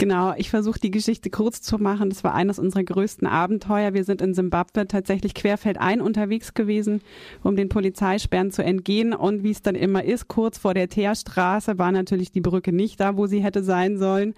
Genau, 0.00 0.32
ich 0.36 0.48
versuche 0.48 0.78
die 0.78 0.92
Geschichte 0.92 1.28
kurz 1.28 1.60
zu 1.60 1.76
machen. 1.76 2.08
Das 2.08 2.22
war 2.22 2.32
eines 2.32 2.60
unserer 2.60 2.84
größten 2.84 3.26
Abenteuer. 3.26 3.94
Wir 3.94 4.04
sind 4.04 4.22
in 4.22 4.32
Simbabwe 4.32 4.86
tatsächlich 4.86 5.34
querfeldein 5.34 6.00
unterwegs 6.00 6.54
gewesen, 6.54 7.02
um 7.42 7.56
den 7.56 7.68
Polizeisperren 7.68 8.52
zu 8.52 8.62
entgehen. 8.62 9.12
Und 9.12 9.42
wie 9.42 9.50
es 9.50 9.60
dann 9.60 9.74
immer 9.74 10.04
ist, 10.04 10.28
kurz 10.28 10.56
vor 10.56 10.72
der 10.72 10.88
Teerstraße 10.88 11.78
war 11.78 11.90
natürlich 11.90 12.30
die 12.30 12.40
Brücke 12.40 12.72
nicht 12.72 13.00
da, 13.00 13.16
wo 13.16 13.26
sie 13.26 13.42
hätte 13.42 13.64
sein 13.64 13.98
sollen. 13.98 14.34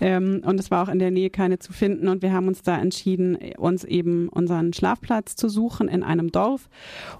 Ähm, 0.00 0.40
und 0.46 0.58
es 0.58 0.70
war 0.70 0.82
auch 0.82 0.90
in 0.90 0.98
der 0.98 1.10
Nähe 1.10 1.28
keine 1.28 1.58
zu 1.58 1.74
finden. 1.74 2.08
Und 2.08 2.22
wir 2.22 2.32
haben 2.32 2.48
uns 2.48 2.62
da 2.62 2.78
entschieden, 2.78 3.36
uns 3.58 3.84
eben 3.84 4.30
unseren 4.30 4.72
Schlafplatz 4.72 5.36
zu 5.36 5.50
suchen 5.50 5.88
in 5.88 6.02
einem 6.02 6.32
Dorf 6.32 6.70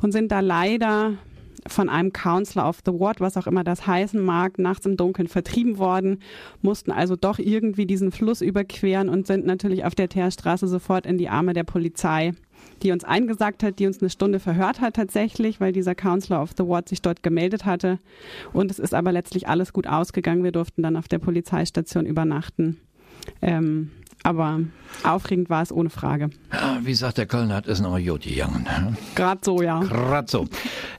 und 0.00 0.12
sind 0.12 0.32
da 0.32 0.40
leider 0.40 1.18
von 1.66 1.88
einem 1.88 2.12
Counselor 2.12 2.68
of 2.68 2.80
the 2.84 2.92
Ward, 2.92 3.20
was 3.20 3.36
auch 3.36 3.46
immer 3.46 3.64
das 3.64 3.86
heißen 3.86 4.20
mag, 4.20 4.58
nachts 4.58 4.86
im 4.86 4.96
Dunkeln 4.96 5.28
vertrieben 5.28 5.78
worden, 5.78 6.18
mussten 6.60 6.90
also 6.90 7.16
doch 7.16 7.38
irgendwie 7.38 7.86
diesen 7.86 8.12
Fluss 8.12 8.40
überqueren 8.40 9.08
und 9.08 9.26
sind 9.26 9.46
natürlich 9.46 9.84
auf 9.84 9.94
der 9.94 10.08
Teerstraße 10.08 10.66
sofort 10.66 11.06
in 11.06 11.18
die 11.18 11.28
Arme 11.28 11.52
der 11.52 11.64
Polizei 11.64 12.34
die 12.82 12.90
uns 12.92 13.04
eingesagt 13.04 13.62
hat, 13.62 13.78
die 13.78 13.86
uns 13.86 14.00
eine 14.00 14.10
Stunde 14.10 14.40
verhört 14.40 14.80
hat 14.80 14.94
tatsächlich, 14.94 15.60
weil 15.60 15.72
dieser 15.72 15.94
Counselor 15.94 16.42
of 16.42 16.50
the 16.56 16.66
Ward 16.66 16.88
sich 16.88 17.02
dort 17.02 17.22
gemeldet 17.22 17.64
hatte. 17.64 17.98
Und 18.52 18.70
es 18.70 18.78
ist 18.78 18.94
aber 18.94 19.12
letztlich 19.12 19.48
alles 19.48 19.72
gut 19.72 19.86
ausgegangen. 19.86 20.44
Wir 20.44 20.52
durften 20.52 20.82
dann 20.82 20.96
auf 20.96 21.08
der 21.08 21.18
Polizeistation 21.18 22.06
übernachten. 22.06 22.80
Ähm, 23.40 23.90
aber 24.22 24.60
aufregend 25.02 25.50
war 25.50 25.62
es 25.62 25.72
ohne 25.72 25.90
Frage. 25.90 26.30
Ja, 26.52 26.78
wie 26.82 26.94
sagt 26.94 27.18
der 27.18 27.26
Kölner, 27.26 27.56
hat 27.56 27.66
es 27.66 27.80
noch 27.80 27.98
Jod 27.98 28.22
gegangen. 28.22 28.66
Gerade 29.14 29.40
so, 29.44 29.62
ja. 29.62 29.80
Gerade 29.80 30.30
so. 30.30 30.46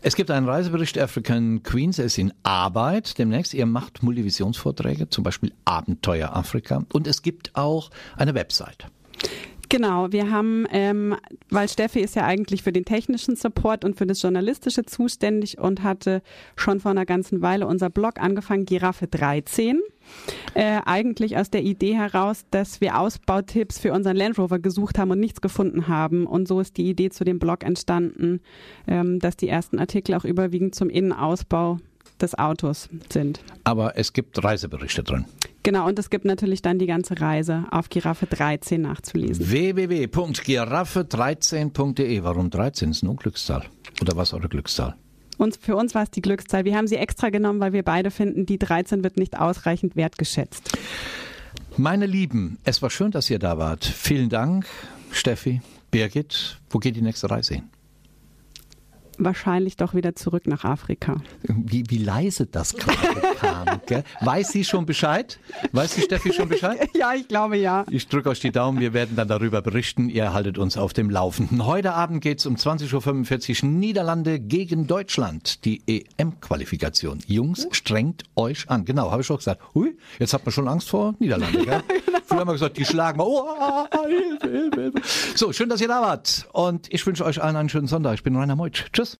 Es 0.01 0.15
gibt 0.15 0.31
einen 0.31 0.47
Reisebericht 0.47 0.97
African 0.99 1.63
Queens, 1.63 1.99
er 1.99 2.05
ist 2.05 2.17
in 2.17 2.33
Arbeit 2.43 3.17
demnächst. 3.17 3.53
Ihr 3.53 3.65
macht 3.65 4.03
Multivisionsvorträge, 4.03 5.09
zum 5.09 5.23
Beispiel 5.23 5.53
Abenteuer 5.65 6.35
Afrika. 6.35 6.83
Und 6.91 7.07
es 7.07 7.21
gibt 7.21 7.55
auch 7.55 7.89
eine 8.17 8.33
Website. 8.33 8.87
Genau, 9.73 10.11
wir 10.11 10.29
haben, 10.29 10.67
ähm, 10.69 11.15
weil 11.49 11.67
Steffi 11.67 12.01
ist 12.01 12.15
ja 12.15 12.25
eigentlich 12.25 12.61
für 12.61 12.71
den 12.71 12.85
technischen 12.85 13.35
Support 13.35 13.83
und 13.83 13.97
für 13.97 14.05
das 14.05 14.21
Journalistische 14.21 14.85
zuständig 14.85 15.57
und 15.57 15.81
hatte 15.81 16.21
schon 16.55 16.79
vor 16.79 16.91
einer 16.91 17.07
ganzen 17.07 17.41
Weile 17.41 17.65
unser 17.65 17.89
Blog 17.89 18.21
angefangen, 18.21 18.67
Giraffe 18.67 19.07
13. 19.07 19.81
Äh, 20.53 20.81
eigentlich 20.85 21.37
aus 21.37 21.49
der 21.49 21.63
Idee 21.63 21.95
heraus, 21.95 22.45
dass 22.51 22.81
wir 22.81 22.99
Ausbautipps 22.99 23.79
für 23.79 23.93
unseren 23.93 24.15
Land 24.15 24.37
Rover 24.37 24.59
gesucht 24.59 24.99
haben 24.99 25.09
und 25.09 25.19
nichts 25.19 25.41
gefunden 25.41 25.87
haben. 25.87 26.27
Und 26.27 26.47
so 26.47 26.59
ist 26.59 26.77
die 26.77 26.87
Idee 26.87 27.09
zu 27.09 27.23
dem 27.23 27.39
Blog 27.39 27.63
entstanden, 27.63 28.41
ähm, 28.85 29.17
dass 29.17 29.37
die 29.37 29.49
ersten 29.49 29.79
Artikel 29.79 30.13
auch 30.13 30.23
überwiegend 30.23 30.75
zum 30.75 30.91
Innenausbau 30.91 31.79
des 32.21 32.37
Autos 32.37 32.89
sind. 33.11 33.39
Aber 33.63 33.97
es 33.97 34.13
gibt 34.13 34.43
Reiseberichte 34.43 35.03
drin. 35.03 35.25
Genau, 35.63 35.87
und 35.87 35.97
es 35.97 36.09
gibt 36.09 36.25
natürlich 36.25 36.61
dann 36.61 36.77
die 36.79 36.87
ganze 36.87 37.21
Reise 37.21 37.63
auf 37.71 37.87
Giraffe 37.89 38.25
13 38.25 38.81
nachzulesen. 38.81 39.49
www.giraffe13.de. 39.49 42.23
Warum 42.23 42.49
13? 42.49 42.91
Ist 42.91 43.03
nur 43.03 43.15
Glückszahl. 43.15 43.63
Oder 44.01 44.17
was 44.17 44.33
eure 44.33 44.49
Glückszahl? 44.49 44.95
Uns, 45.37 45.57
für 45.57 45.75
uns 45.75 45.95
war 45.95 46.03
es 46.03 46.11
die 46.11 46.21
Glückszahl. 46.21 46.65
Wir 46.65 46.75
haben 46.75 46.87
sie 46.87 46.97
extra 46.97 47.29
genommen, 47.29 47.59
weil 47.59 47.73
wir 47.73 47.83
beide 47.83 48.11
finden, 48.11 48.45
die 48.45 48.59
13 48.59 49.03
wird 49.03 49.17
nicht 49.17 49.39
ausreichend 49.39 49.95
wertgeschätzt. 49.95 50.77
Meine 51.77 52.05
Lieben, 52.05 52.59
es 52.65 52.81
war 52.81 52.89
schön, 52.89 53.11
dass 53.11 53.29
ihr 53.29 53.39
da 53.39 53.57
wart. 53.57 53.83
Vielen 53.83 54.29
Dank, 54.29 54.65
Steffi, 55.11 55.61
Birgit. 55.91 56.59
Wo 56.69 56.79
geht 56.79 56.95
die 56.95 57.01
nächste 57.01 57.31
Reise 57.31 57.55
hin? 57.55 57.63
Wahrscheinlich 59.25 59.77
doch 59.77 59.93
wieder 59.93 60.15
zurück 60.15 60.47
nach 60.47 60.63
Afrika. 60.63 61.21
Wie, 61.43 61.83
wie 61.89 61.97
leise 61.97 62.45
das 62.45 62.73
gerade 62.75 63.21
kam. 63.39 63.81
Gell? 63.85 64.03
Weiß 64.21 64.49
sie 64.49 64.63
schon 64.63 64.85
Bescheid? 64.85 65.39
Weiß 65.71 65.95
die 65.95 66.01
Steffi 66.01 66.33
schon 66.33 66.49
Bescheid? 66.49 66.89
ja, 66.95 67.13
ich 67.13 67.27
glaube 67.27 67.57
ja. 67.57 67.85
Ich 67.89 68.07
drücke 68.07 68.29
euch 68.29 68.39
die 68.39 68.51
Daumen, 68.51 68.79
wir 68.79 68.93
werden 68.93 69.15
dann 69.15 69.27
darüber 69.27 69.61
berichten. 69.61 70.09
Ihr 70.09 70.33
haltet 70.33 70.57
uns 70.57 70.77
auf 70.77 70.93
dem 70.93 71.09
Laufenden. 71.09 71.65
Heute 71.65 71.93
Abend 71.93 72.21
geht 72.21 72.39
es 72.39 72.45
um 72.45 72.55
20.45 72.55 73.63
Uhr 73.63 73.69
Niederlande 73.69 74.39
gegen 74.39 74.87
Deutschland. 74.87 75.65
Die 75.65 75.81
EM-Qualifikation. 75.87 77.19
Jungs, 77.27 77.67
strengt 77.71 78.23
euch 78.35 78.69
an. 78.69 78.85
Genau, 78.85 79.11
habe 79.11 79.21
ich 79.21 79.27
schon 79.27 79.37
gesagt. 79.37 79.61
Hui, 79.73 79.97
jetzt 80.19 80.33
hat 80.33 80.45
man 80.45 80.51
schon 80.51 80.67
Angst 80.67 80.89
vor 80.89 81.15
Niederlande. 81.19 81.65
Gell? 81.65 81.83
Früher 82.25 82.39
haben 82.39 82.47
wir 82.47 82.53
gesagt, 82.53 82.77
die 82.77 82.85
schlagen 82.85 83.17
mal. 83.17 83.27
Oh, 83.27 83.85
Hilfe, 84.07 84.49
Hilfe, 84.49 84.81
Hilfe. 84.81 85.01
So, 85.35 85.51
schön, 85.53 85.69
dass 85.69 85.81
ihr 85.81 85.87
da 85.87 86.01
wart. 86.01 86.47
Und 86.53 86.91
ich 86.93 87.05
wünsche 87.05 87.25
euch 87.25 87.41
allen 87.41 87.55
einen 87.55 87.69
schönen 87.69 87.87
Sonntag. 87.87 88.15
Ich 88.15 88.23
bin 88.23 88.35
Rainer 88.35 88.55
Meutsch. 88.55 88.85
Tschüss. 88.93 89.11